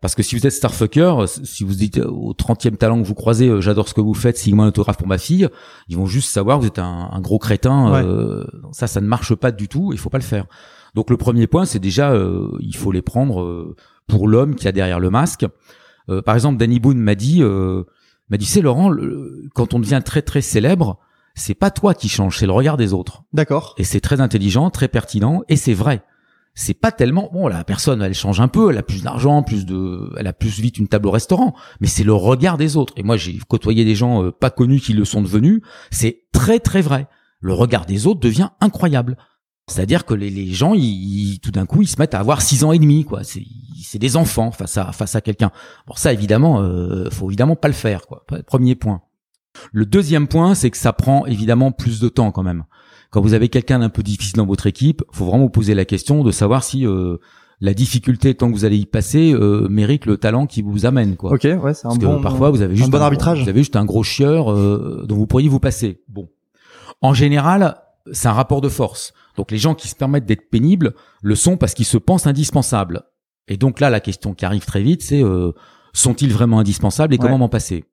[0.00, 3.48] parce que si vous êtes starfucker, si vous dites au 30e talent que vous croisez,
[3.48, 5.46] euh, j'adore ce que vous faites, signe-moi un autographe pour ma fille,
[5.88, 7.92] ils vont juste savoir que vous êtes un, un gros crétin.
[7.92, 8.02] Ouais.
[8.02, 9.92] euh, ça, ça ne marche pas du tout.
[9.92, 10.46] Il faut pas le faire.
[10.94, 13.76] Donc le premier point, c'est déjà, euh, il faut les prendre euh,
[14.06, 15.46] pour l'homme qui a derrière le masque.
[16.08, 17.84] Euh, par exemple, Danny Boone m'a dit, euh,
[18.28, 20.98] m'a dit, c'est Laurent, le- quand on devient très très célèbre,
[21.34, 23.22] c'est pas toi qui change, c'est le regard des autres.
[23.32, 23.74] D'accord.
[23.78, 26.02] Et c'est très intelligent, très pertinent, et c'est vrai.
[26.54, 27.46] C'est pas tellement bon.
[27.46, 30.58] La personne, elle change un peu, elle a plus d'argent, plus de, elle a plus
[30.60, 31.54] vite une table au restaurant.
[31.80, 32.92] Mais c'est le regard des autres.
[32.96, 35.62] Et moi, j'ai côtoyé des gens euh, pas connus qui le sont devenus.
[35.92, 37.06] C'est très très vrai.
[37.38, 39.16] Le regard des autres devient incroyable.
[39.70, 40.82] C'est-à-dire que les, les gens, ils,
[41.34, 43.22] ils- tout d'un coup, ils se mettent à avoir six ans et demi, quoi.
[43.24, 43.44] C'est,
[43.82, 45.50] c'est des enfants face à face à quelqu'un.
[45.86, 48.24] Bon, ça, évidemment, euh, faut évidemment pas le faire, quoi.
[48.46, 49.02] Premier point.
[49.72, 52.64] Le deuxième point, c'est que ça prend évidemment plus de temps quand même.
[53.10, 55.84] Quand vous avez quelqu'un d'un peu difficile dans votre équipe, faut vraiment vous poser la
[55.84, 57.16] question de savoir si euh,
[57.60, 61.16] la difficulté tant que vous allez y passer euh, mérite le talent qui vous amène,
[61.16, 61.32] quoi.
[61.32, 62.20] Ok, ouais, c'est un Parce que bon.
[62.20, 63.42] parfois vous avez juste un bon un, arbitrage.
[63.42, 66.00] Vous avez juste un gros chieur euh, dont vous pourriez vous passer.
[66.08, 66.28] Bon,
[67.02, 67.76] en général,
[68.12, 69.12] c'est un rapport de force.
[69.40, 73.04] Donc les gens qui se permettent d'être pénibles le sont parce qu'ils se pensent indispensables.
[73.48, 75.52] Et donc là, la question qui arrive très vite, c'est euh,
[75.94, 77.22] sont-ils vraiment indispensables et Ouais.
[77.22, 77.86] comment m'en passer?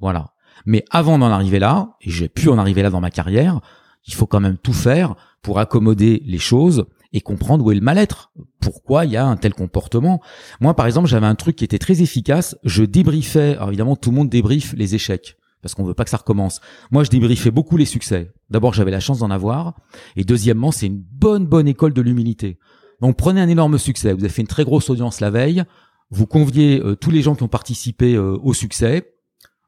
[0.00, 0.32] Voilà.
[0.66, 3.60] Mais avant d'en arriver là, et j'ai pu en arriver là dans ma carrière,
[4.08, 7.80] il faut quand même tout faire pour accommoder les choses et comprendre où est le
[7.80, 8.32] mal-être.
[8.60, 10.20] Pourquoi il y a un tel comportement?
[10.60, 12.58] Moi, par exemple, j'avais un truc qui était très efficace.
[12.64, 13.54] Je débriefais.
[13.54, 16.60] Alors évidemment, tout le monde débriefe les échecs parce qu'on veut pas que ça recommence.
[16.90, 18.32] Moi, je débriefais beaucoup les succès.
[18.50, 19.74] D'abord, j'avais la chance d'en avoir,
[20.16, 22.58] et deuxièmement, c'est une bonne bonne école de l'humilité.
[23.00, 24.12] Donc, prenez un énorme succès.
[24.12, 25.64] Vous avez fait une très grosse audience la veille.
[26.10, 29.14] Vous conviez euh, tous les gens qui ont participé euh, au succès.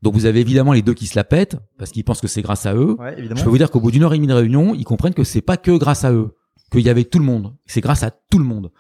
[0.02, 2.42] Donc, vous avez évidemment les deux qui se la pètent parce qu'ils pensent que c'est
[2.42, 2.96] grâce à eux.
[2.98, 5.14] Ouais, Je peux vous dire qu'au bout d'une heure et demie de réunion, ils comprennent
[5.14, 6.36] que c'est pas que grâce à eux,
[6.72, 7.54] qu'il y avait tout le monde.
[7.66, 8.70] C'est grâce à tout le monde.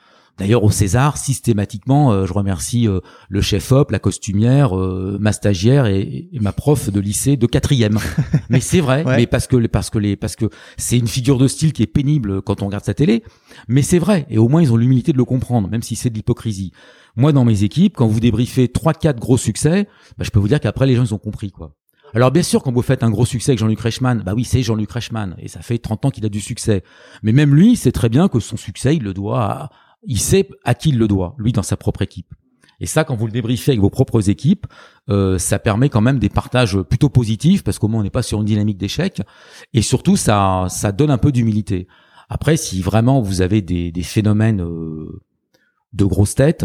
[0.40, 5.32] D'ailleurs, au César, systématiquement, euh, je remercie euh, le chef op, la costumière, euh, ma
[5.32, 7.98] stagiaire et, et ma prof de lycée de quatrième.
[8.48, 9.16] mais c'est vrai, Ouais.
[9.16, 10.46] mais parce que parce que les parce que
[10.78, 13.22] c'est une figure de style qui est pénible quand on regarde sa télé.
[13.68, 16.08] Mais c'est vrai, et au moins ils ont l'humilité de le comprendre, même si c'est
[16.10, 16.72] de l'hypocrisie.
[17.16, 20.48] Moi, dans mes équipes, quand vous débriefez trois, quatre gros succès, bah, je peux vous
[20.48, 21.74] dire qu'après les gens ils ont compris quoi.
[22.14, 24.62] Alors bien sûr, quand vous faites un gros succès avec Jean-Luc Reichmann, bah oui, c'est
[24.62, 26.82] Jean-Luc Reichmann, et ça fait 30 ans qu'il a du succès.
[27.22, 29.70] Mais même lui, il sait très bien que son succès, il le doit, à,
[30.04, 32.34] il sait à qui il le doit, lui dans sa propre équipe.
[32.80, 34.66] Et ça, quand vous le débriefez avec vos propres équipes,
[35.10, 38.22] euh, ça permet quand même des partages plutôt positifs parce qu'au moins on n'est pas
[38.22, 39.20] sur une dynamique d'échec.
[39.74, 41.86] Et surtout, ça, ça donne un peu d'humilité.
[42.30, 45.20] Après, si vraiment vous avez des, des phénomènes euh,
[45.92, 46.64] de grosses têtes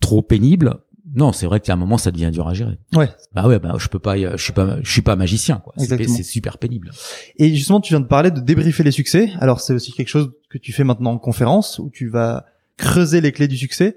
[0.00, 0.78] trop pénibles,
[1.14, 2.78] non, c'est vrai qu'à un moment ça devient dur à gérer.
[2.94, 3.10] Ouais.
[3.34, 5.74] Bah ouais, bah je peux pas, je suis pas, je suis pas magicien quoi.
[5.76, 6.90] C'est c'est super pénible.
[7.36, 9.30] Et justement, tu viens de parler de débriefer les succès.
[9.38, 12.46] Alors c'est aussi quelque chose que tu fais maintenant en conférence où tu vas
[12.76, 13.96] creuser les clés du succès.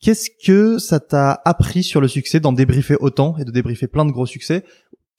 [0.00, 4.04] Qu'est-ce que ça t'a appris sur le succès d'en débriefer autant et de débriefer plein
[4.04, 4.64] de gros succès?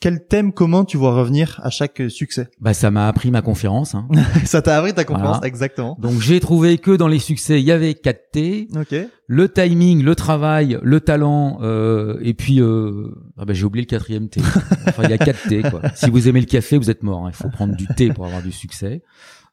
[0.01, 2.47] Quel thème commun tu vois revenir à chaque succès?
[2.61, 3.95] Bah ça m'a appris ma conférence.
[3.95, 4.07] Hein.
[4.45, 5.97] ça t'a appris ta conférence, exactement.
[5.99, 8.67] Donc j'ai trouvé que dans les succès, il y avait 4 T.
[8.77, 8.95] Ok.
[9.27, 13.09] Le timing, le travail, le talent, euh, et puis euh...
[13.37, 14.39] ah bah, j'ai oublié le quatrième T.
[14.87, 15.81] enfin il y a 4 T quoi.
[15.95, 17.25] Si vous aimez le café, vous êtes mort.
[17.25, 17.31] Hein.
[17.33, 19.03] Il faut prendre du thé pour avoir du succès.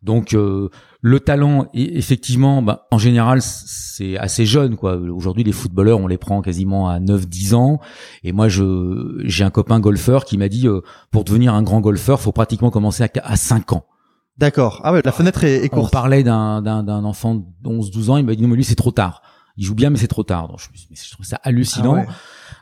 [0.03, 0.69] Donc euh,
[1.07, 4.75] le talent, effectivement, bah, en général, c'est assez jeune.
[4.75, 4.97] quoi.
[4.97, 7.81] Aujourd'hui, les footballeurs, on les prend quasiment à 9-10 ans.
[8.25, 10.81] Et moi, je j'ai un copain golfeur qui m'a dit, euh,
[11.13, 13.87] pour devenir un grand golfeur, faut pratiquement commencer à, à 5 ans.
[14.37, 14.81] D'accord.
[14.83, 15.87] Ah ouais, la fenêtre est, courte.
[15.87, 18.75] On parlait d'un d'un enfant de 11-12 ans, il m'a dit non mais lui c'est
[18.75, 19.23] trop tard.
[19.57, 20.49] Il joue bien mais c'est trop tard.
[20.49, 22.05] Donc je, je trouve ça hallucinant.
[22.07, 22.13] Ah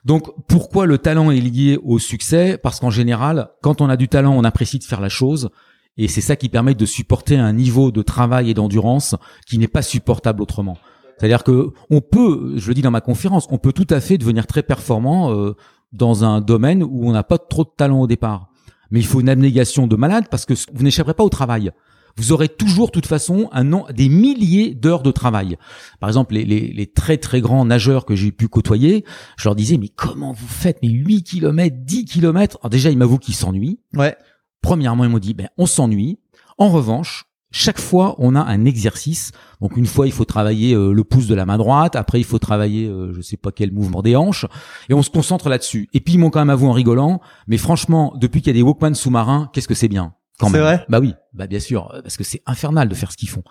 [0.05, 2.59] Donc pourquoi le talent est lié au succès?
[2.63, 5.51] Parce qu'en général, quand on a du talent, on apprécie de faire la chose
[5.97, 9.15] et c'est ça qui permet de supporter un niveau de travail et d'endurance
[9.47, 10.77] qui n'est pas supportable autrement.
[11.19, 14.19] C'est-à-dire que on peut, je le dis dans ma conférence, on peut tout à fait
[14.19, 15.55] devenir très performant euh,
[15.93, 18.49] dans un domaine où on n'a pas trop de talent au départ.
[18.91, 21.71] Mais il faut une abnégation de malade parce que vous n'échapperez pas au travail.
[22.17, 25.57] Vous aurez toujours, de toute façon, un an, des milliers d'heures de travail.
[25.99, 29.05] Par exemple, les, les, les très très grands nageurs que j'ai pu côtoyer,
[29.37, 30.79] je leur disais, mais comment vous faites?
[30.83, 33.81] Mais 8 km, 10 km déjà, ils m'avouent qu'ils s'ennuient.
[33.95, 34.17] Ouais.
[34.65, 36.19] Premièrement, ils m'ont dit, ben, on s'ennuie.
[36.57, 39.31] En revanche, chaque fois, on a un exercice.
[39.61, 41.97] Donc une fois, il faut travailler euh, le pouce de la main droite.
[41.97, 44.47] Après, il faut travailler, euh, je sais pas quel mouvement des hanches.
[44.89, 45.89] Et on se concentre là-dessus.
[45.93, 47.21] Et puis ils m'ont quand même avoué en rigolant.
[47.47, 50.85] Mais franchement, depuis qu'il y a des Walkman sous-marins, qu'est-ce que c'est bien C'est vrai?
[50.89, 53.45] Bah oui, bah bien sûr, parce que c'est infernal de faire ce qu'ils font.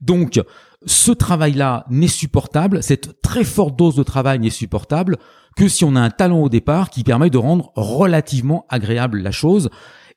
[0.00, 0.42] Donc,
[0.86, 2.82] ce travail-là n'est supportable.
[2.82, 5.18] Cette très forte dose de travail n'est supportable
[5.56, 9.30] que si on a un talent au départ qui permet de rendre relativement agréable la
[9.30, 9.70] chose.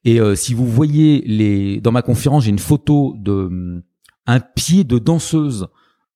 [0.07, 3.81] Et euh, si vous voyez les dans ma conférence, j'ai une photo de hum,
[4.25, 5.67] un pied de danseuse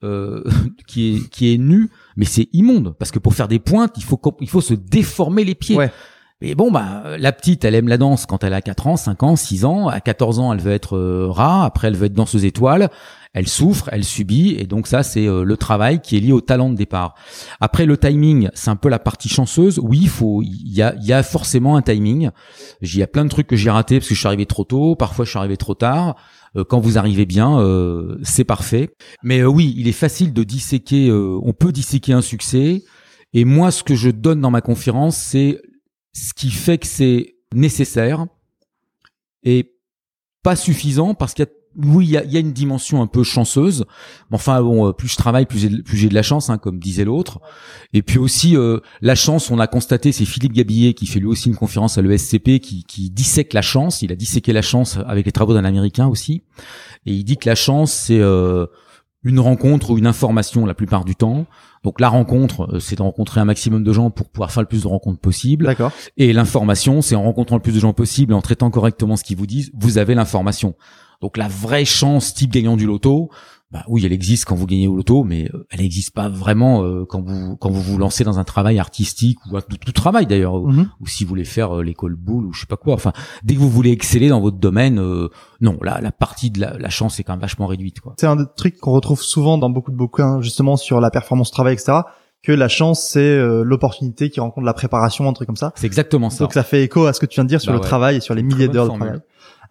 [0.06, 0.46] euh,
[0.88, 4.04] qui est qui est nu, mais c'est immonde parce que pour faire des pointes, il
[4.04, 5.76] faut il faut se déformer les pieds.
[5.76, 5.92] Ouais.
[6.40, 9.22] Mais bon, bah, la petite, elle aime la danse quand elle a 4 ans, 5
[9.22, 9.90] ans, 6 ans.
[9.90, 11.66] À 14 ans, elle veut être euh, rat.
[11.66, 12.90] Après, elle veut être danseuse étoile.
[13.34, 14.56] Elle souffre, elle subit.
[14.60, 17.16] Et donc ça, c'est euh, le travail qui est lié au talent de départ.
[17.60, 19.80] Après, le timing, c'est un peu la partie chanceuse.
[19.82, 22.30] Oui, il faut, il y a, y a forcément un timing.
[22.82, 24.66] Il y a plein de trucs que j'ai ratés parce que je suis arrivé trop
[24.66, 24.96] tôt.
[24.96, 26.18] Parfois, je suis arrivé trop tard.
[26.58, 28.90] Euh, quand vous arrivez bien, euh, c'est parfait.
[29.24, 31.12] Mais oui, il est facile de disséquer.
[31.12, 32.84] on peut disséquer un succès.
[33.34, 35.62] Et moi, ce que je donne dans ma conférence, c'est
[36.14, 38.26] ce qui fait que c'est nécessaire
[39.44, 39.74] et
[40.44, 43.08] pas suffisant parce qu'il y a oui, il y a, y a, une dimension un
[43.08, 43.86] peu chanceuse.
[44.32, 46.80] Enfin, bon, euh, plus je travaille, plus j'ai, plus j'ai de la chance, hein, comme
[46.80, 47.40] disait l'autre.
[47.94, 51.28] Et puis aussi, euh, la chance, on a constaté, c'est Philippe Gabillet qui fait lui
[51.28, 54.02] aussi une conférence à l'ESCP, qui, qui dissèque la chance.
[54.02, 56.44] Il a disséqué la chance avec les travaux d'un Américain aussi.
[57.06, 58.66] Et il dit que la chance, c'est euh,
[59.24, 61.46] une rencontre ou une information la plupart du temps.
[61.84, 64.68] Donc la rencontre, euh, c'est de rencontrer un maximum de gens pour pouvoir faire le
[64.68, 65.66] plus de rencontres possible.
[65.66, 65.92] D'accord.
[66.18, 69.38] Et l'information, c'est en rencontrant le plus de gens possible, en traitant correctement ce qu'ils
[69.38, 70.76] vous disent, vous avez l'information.
[71.22, 73.30] Donc la vraie chance type gagnant du loto,
[73.72, 76.84] bah oui, elle existe quand vous gagnez au loto, mais euh, elle n'existe pas vraiment
[76.84, 80.26] euh, quand vous quand vous vous lancez dans un travail artistique ou tout, tout travail
[80.26, 80.90] d'ailleurs, Mhm.
[81.00, 82.96] ou si vous voulez faire euh, l'école boule ou je sais pas quoi.
[82.96, 83.14] Enfin,
[83.44, 85.30] dès que vous voulez exceller dans votre domaine, euh,
[85.62, 87.98] non, la, la partie de la, la chance est quand même vachement réduite.
[88.18, 91.50] C'est un des trucs qu'on retrouve souvent dans beaucoup de bouquins, justement, sur la performance
[91.52, 92.00] travail, etc.
[92.44, 95.72] Que la chance, c'est euh, l'opportunité qui rencontre la préparation, un truc comme ça.
[95.76, 96.44] C'est exactement ça.
[96.44, 97.88] Donc ça fait écho à ce que tu viens de dire sur Bah le ouais.
[97.88, 99.08] travail et sur les milliers d'heures de formule.
[99.08, 99.22] travail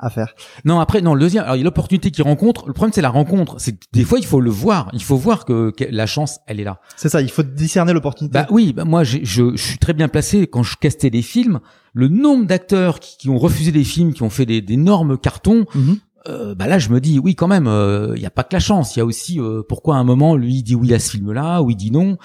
[0.02, 0.34] à faire.
[0.64, 2.66] Non, après, non, le deuxième, alors il y a l'opportunité qui rencontre.
[2.66, 3.56] Le problème, c'est la rencontre.
[3.58, 4.88] C'est des fois, il faut le voir.
[4.94, 6.80] Il faut voir que, que la chance, elle est là.
[6.96, 8.32] C'est ça, il faut discerner l'opportunité.
[8.32, 11.60] Bah oui, bah moi, je, je suis très bien placé quand je castais des films.
[11.92, 15.66] Le nombre d'acteurs qui, qui ont refusé des films, qui ont fait des- d'énormes cartons,
[15.74, 15.96] Mhm.
[16.28, 18.54] euh, bah là, je me dis, oui, quand même, euh, il y a pas que
[18.54, 18.94] la chance.
[18.96, 21.10] Il y a aussi euh, pourquoi à un moment, lui, il dit oui à ce
[21.10, 22.16] film-là, ou il dit non.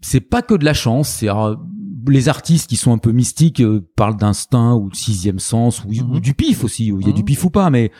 [0.00, 1.08] C'est pas que de la chance.
[1.08, 1.56] C'est alors,
[2.08, 5.88] les artistes qui sont un peu mystiques euh, parlent d'instinct ou de sixième sens ou,
[5.92, 6.14] Mhm.
[6.16, 6.90] ou du pif aussi.
[6.92, 7.16] où Il y a Mhm.
[7.16, 7.90] du pif ou pas, mais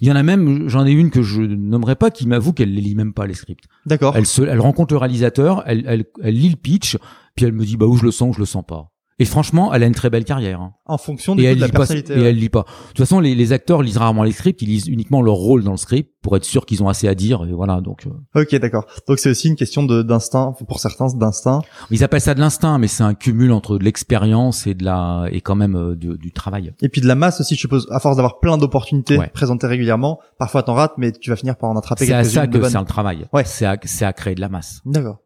[0.00, 0.68] il y en a même.
[0.68, 3.34] J'en ai une que je nommerai pas qui m'avoue qu'elle les lit même pas les
[3.34, 3.64] scripts.
[3.86, 4.14] D'accord.
[4.16, 6.96] Elle se, elle rencontre le réalisateur, elle, elle, elle lit le pitch,
[7.36, 8.90] puis elle me dit bah où je le sens, où je le sens pas.
[9.20, 10.60] Et franchement, elle a une très belle carrière.
[10.60, 10.72] Hein.
[10.86, 11.78] En fonction du Et coup, elle de la lit pas.
[11.78, 12.14] personnalité.
[12.14, 12.24] Et ouais.
[12.30, 12.62] elle lit pas.
[12.62, 14.60] De toute façon, les, les acteurs lisent rarement les scripts.
[14.62, 17.14] Ils lisent uniquement leur rôle dans le script pour être sûr qu'ils ont assez à
[17.14, 17.44] dire.
[17.48, 17.80] Et voilà.
[17.80, 18.86] Donc, euh, Ok, d'accord.
[19.06, 21.60] Donc c'est aussi une question de d'instinct pour certains d'instinct.
[21.92, 25.26] ils appellent ça de l'instinct, mais c'est un cumul entre de l'expérience et de la
[25.30, 26.72] et quand même euh, du, du travail.
[26.82, 27.86] Et puis de la masse aussi, je suppose.
[27.90, 29.28] À force d'avoir plein d'opportunités Ouais.
[29.32, 32.34] présentées régulièrement, parfois t'en rates, mais tu vas finir par en attraper C'est à quelques-unes
[32.34, 32.70] ça de que bonnes.
[32.70, 33.26] c'est un travail.
[33.32, 33.44] Ouais.
[33.44, 34.80] C'est à, c'est à créer de la masse.
[34.84, 35.18] D'accord.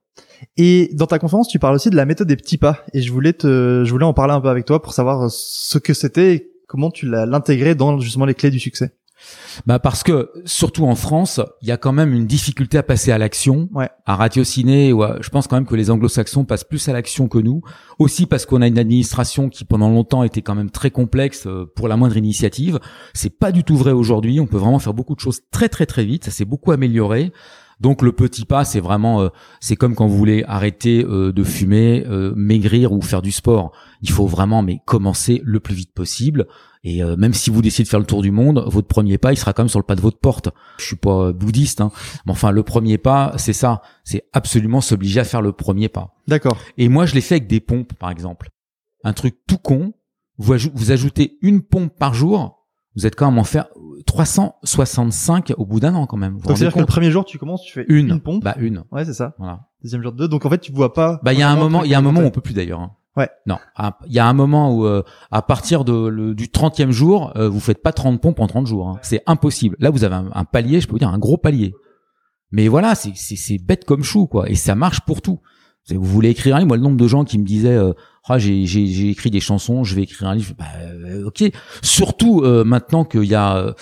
[0.57, 2.85] Et dans ta conférence, tu parles aussi de la méthode des petits pas.
[2.95, 5.79] Et je voulais te, je voulais en parler un peu avec toi pour savoir ce
[5.79, 8.93] que c'était et comment tu l'as l'intégré dans justement les clés du succès.
[9.67, 13.11] Bah parce que surtout en France, il y a quand même une difficulté à passer
[13.11, 13.89] à l'action, Ouais.
[14.07, 14.93] à ratiociner.
[14.93, 17.61] Ouais, je pense quand même que les Anglo-Saxons passent plus à l'action que nous.
[17.99, 21.65] Aussi parce qu'on a une administration qui pendant longtemps était quand même très complexe euh,
[21.75, 22.79] pour la moindre initiative.
[23.13, 24.39] C'est pas du tout vrai aujourd'hui.
[24.39, 26.25] On peut vraiment faire beaucoup de choses très très très vite.
[26.25, 27.33] Ça s'est beaucoup amélioré.
[27.81, 29.29] Donc le petit pas, c'est vraiment, euh,
[29.61, 33.73] c'est comme quand vous voulez arrêter euh, de fumer, euh, maigrir ou faire du sport.
[34.03, 36.47] Il faut vraiment mais commencer le plus vite possible.
[36.85, 39.33] Et euh, même si vous décidez de faire le tour du monde, votre premier pas,
[39.33, 40.49] il sera quand même sur le pas de votre porte.
[40.79, 41.91] Je suis pas bouddhiste, hein,
[42.27, 46.15] mais enfin le premier pas, c'est ça, c'est absolument s'obliger à faire le premier pas.
[46.27, 46.57] D'accord.
[46.79, 48.49] Et moi, je l'ai fait avec des pompes, par exemple.
[49.05, 49.93] Un truc tout con.
[50.41, 52.58] Vous, aj- vous ajoutez une pompe par jour,
[52.99, 53.69] vous êtes quand même en faire
[54.07, 56.35] 365 au bout d'un an quand même.
[56.35, 58.45] Vous Donc c'est-à-dire que le premier jour, tu commences, tu fais une, une, pompe.
[58.45, 58.85] Bah une.
[58.91, 59.35] Ouais, c'est ça.
[59.39, 59.61] Voilà.
[59.83, 60.29] Deuxième jour deux.
[60.29, 61.21] Donc en fait, tu vois pas.
[61.23, 62.55] Bah il y a un moment, il y a un moment où on peut plus
[62.55, 62.81] d'ailleurs.
[62.81, 62.93] hein.
[63.17, 63.29] Ouais.
[63.47, 66.91] Non, à- il y a un moment où euh, à partir de le, du 30e
[66.91, 68.89] jour, euh, vous faites pas 30 pompes en 30 jours.
[68.89, 68.99] hein.
[69.03, 69.77] C'est impossible.
[69.81, 71.75] Là, vous avez un, un palier, je peux vous dire un gros palier.
[72.53, 75.41] Mais voilà, c'est bête comme chou quoi, et ça marche pour tout.
[75.91, 77.93] Vous voulez écrire un livre, moi le nombre de gens qui me disaient euh,
[78.25, 80.55] ah j'ai j'ai j'ai écrit des chansons, je vais écrire un livre.
[80.59, 81.45] Bah, euh, ok.
[81.83, 83.73] Surtout euh, maintenant qu'il y a euh,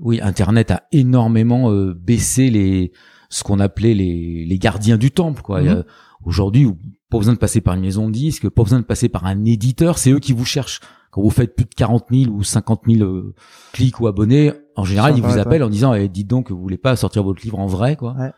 [0.00, 2.92] oui Internet a énormément euh, baissé les
[3.30, 5.60] ce qu'on appelait les les gardiens du temple quoi.
[5.60, 5.84] Mhm.
[6.24, 6.68] Aujourd'hui,
[7.10, 9.44] pas besoin de passer par une maison de disques, pas besoin de passer par un
[9.44, 10.80] éditeur, c'est eux qui vous cherchent.
[11.12, 13.34] Quand vous faites plus de 40 000 ou 50 000 euh,
[13.72, 16.60] clics ou abonnés, en général, ils vous appellent en disant eh, dites donc que vous
[16.60, 18.14] voulez pas sortir votre livre en vrai quoi.
[18.18, 18.32] Ouais.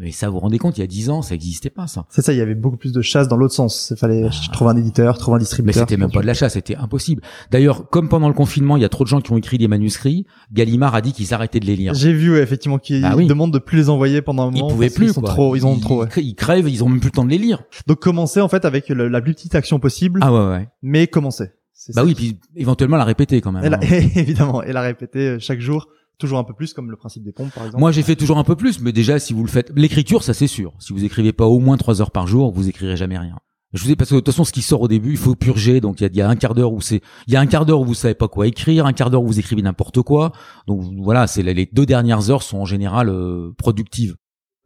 [0.00, 2.04] Mais ça vous vous rendez compte, il y a 10 ans, ça existait pas ça.
[2.10, 3.88] C'est ça, il y avait beaucoup plus de chasse dans l'autre sens.
[3.90, 5.80] Il fallait trouver un éditeur, trouver un Mais distributeur.
[5.88, 7.22] c'était même pas de l'achat, c'était impossible.
[7.50, 9.68] D'ailleurs, comme pendant le confinement, il y a trop de gens qui ont écrit des
[9.68, 11.94] manuscrits, Gallimard a dit qu'ils arrêtaient de les lire.
[11.94, 13.26] J'ai vu effectivement qu'ils oui.
[13.26, 14.68] demandent de plus les envoyer pendant un Ils moment.
[14.68, 15.30] pouvaient parce qu'ils plus sont quoi.
[15.30, 16.02] trop, ils ont trop.
[16.02, 16.08] ouais.
[16.18, 17.62] ils crèvent, ils ont même plus le temps de les lire.
[17.86, 20.68] Donc commencer en fait avec le- la plus petite action possible, Ah ouais ouais.
[20.82, 21.50] mais commencer.
[21.94, 23.64] Bah oui, qui- puis éventuellement la répéter quand même.
[23.64, 23.80] Et la- hein.
[24.16, 25.86] évidemment, et la répéter euh, chaque jour,
[26.18, 27.80] toujours un peu plus, comme le principe des pompes par exemple.
[27.80, 30.34] Moi, j'ai fait toujours un peu plus, mais déjà, si vous le faites, l'écriture, ça
[30.34, 30.74] c'est sûr.
[30.78, 33.36] Si vous écrivez pas au moins trois heures par jour, vous écrirez jamais rien.
[33.74, 35.34] Je vous dis parce que de toute façon, ce qui sort au début, il faut
[35.34, 35.80] purger.
[35.80, 37.80] Donc il y a, un quart d'heure où c'est, il y a un quart d'heure
[37.80, 40.32] où vous savez pas quoi écrire, un quart d'heure où vous écrivez n'importe quoi.
[40.66, 44.16] Donc voilà, c'est les deux dernières heures sont en général euh, productives.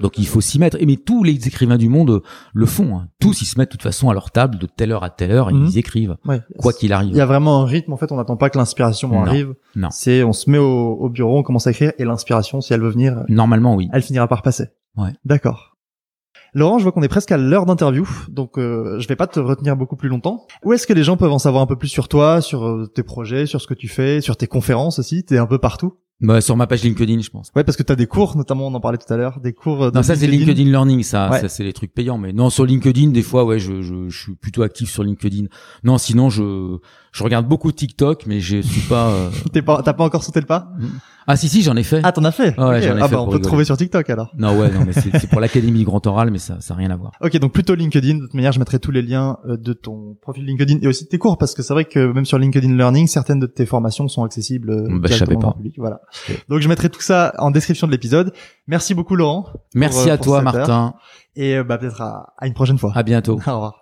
[0.03, 0.77] Donc il faut s'y mettre.
[0.81, 2.23] Et mais tous les écrivains du monde
[2.53, 2.97] le font.
[2.97, 3.09] hein.
[3.21, 5.31] Tous ils se mettent de toute façon à leur table de telle heure à telle
[5.31, 5.67] heure et Mhm.
[5.67, 6.41] ils écrivent Ouais.
[6.59, 7.21] quoi qu'il Il y arrive.
[7.21, 8.13] a vraiment un rythme en fait.
[8.13, 9.55] On n'attend pas que l'inspiration arrive.
[9.77, 9.89] non.
[9.91, 12.81] C'est on se met au, au bureau, on commence à écrire et l'inspiration, si elle
[12.83, 13.89] veut venir, Normalement, oui.
[13.93, 14.67] elle finira par passer.
[14.97, 15.11] Ouais.
[15.25, 15.71] D'accord.
[16.55, 19.41] Laurent, je vois qu'on est presque à l'heure d'interview, donc euh, je vais pas te
[19.41, 20.47] retenir beaucoup plus longtemps.
[20.65, 22.87] Où est-ce que les gens peuvent en savoir un peu plus sur toi, sur euh,
[22.95, 25.25] tes projets, sur ce que tu fais, sur tes conférences aussi?
[25.25, 25.95] T'es un peu partout?
[26.23, 27.51] Bah, sur ma page LinkedIn, je pense.
[27.57, 29.83] Ouais, parce que t'as des cours, notamment on en parlait tout à l'heure, des cours.
[29.85, 31.41] euh, de Non, ça c'est LinkedIn Learning, ça, Ouais.
[31.41, 32.17] ça c'est les trucs payants.
[32.17, 35.47] Mais non, sur LinkedIn, des fois, ouais, je, je, je suis plutôt actif sur LinkedIn.
[35.83, 36.79] Non, sinon, je,
[37.13, 39.09] je regarde beaucoup TikTok, mais je suis pas.
[39.11, 40.69] euh, T'es pas, t'as pas encore sauté le pas
[41.27, 42.01] Ah si si, j'en ai fait.
[42.03, 42.83] Ah, t'en as fait Ouais, Ok.
[42.83, 44.33] j'en ai Ah fait bah on peut te trouver sur TikTok alors.
[44.39, 46.77] Non ouais, non, mais c'est c'est pour l'Académie du Grand Oral, mais ça, ça a
[46.79, 47.13] rien à voir.
[47.21, 48.15] Ok, donc plutôt LinkedIn.
[48.17, 51.05] De toute manière, je mettrai tous les liens euh, de ton profil LinkedIn et aussi
[51.05, 53.67] de tes cours, parce que c'est vrai que même sur LinkedIn Learning, certaines de tes
[53.67, 55.49] formations sont accessibles euh, Bah, directement pas.
[55.49, 55.75] le public.
[55.79, 56.01] Voilà.
[56.49, 58.33] Donc je mettrai tout ça en description de l'épisode.
[58.67, 59.47] Merci beaucoup Laurent.
[59.75, 60.43] Merci euh, à pour toi, heure.
[60.45, 60.95] Martin.
[61.37, 62.93] Et bah peut-être à, à une prochaine fois.
[62.95, 63.35] À bientôt.
[63.47, 63.82] Au revoir.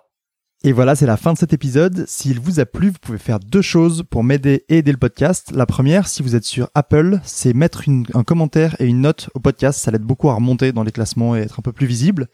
[0.63, 2.05] Et voilà, c'est la fin de cet épisode.
[2.07, 5.51] S'il vous a plu, vous pouvez faire deux choses pour m'aider et aider le podcast.
[5.55, 7.83] La première, si vous êtes sur Apple, c'est mettre
[8.13, 9.79] un commentaire et une note au podcast.
[9.79, 12.27] Ça l'aide beaucoup à remonter dans les classements et être un peu plus visible.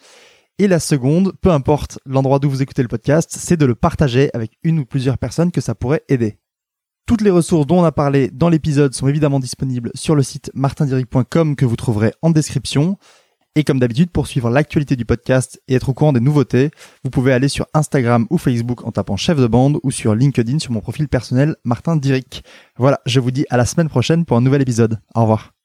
[0.59, 4.29] Et la seconde, peu importe l'endroit d'où vous écoutez le podcast, c'est de le partager
[4.33, 6.37] avec une ou plusieurs personnes que ça pourrait aider.
[7.05, 10.51] Toutes les ressources dont on a parlé dans l'épisode sont évidemment disponibles sur le site
[10.53, 12.97] martindiric.com que vous trouverez en description.
[13.57, 16.69] Et comme d'habitude, pour suivre l'actualité du podcast et être au courant des nouveautés,
[17.03, 20.59] vous pouvez aller sur Instagram ou Facebook en tapant chef de bande ou sur LinkedIn
[20.59, 22.43] sur mon profil personnel Martin Diric.
[22.77, 24.99] Voilà, je vous dis à la semaine prochaine pour un nouvel épisode.
[25.15, 25.56] Au revoir.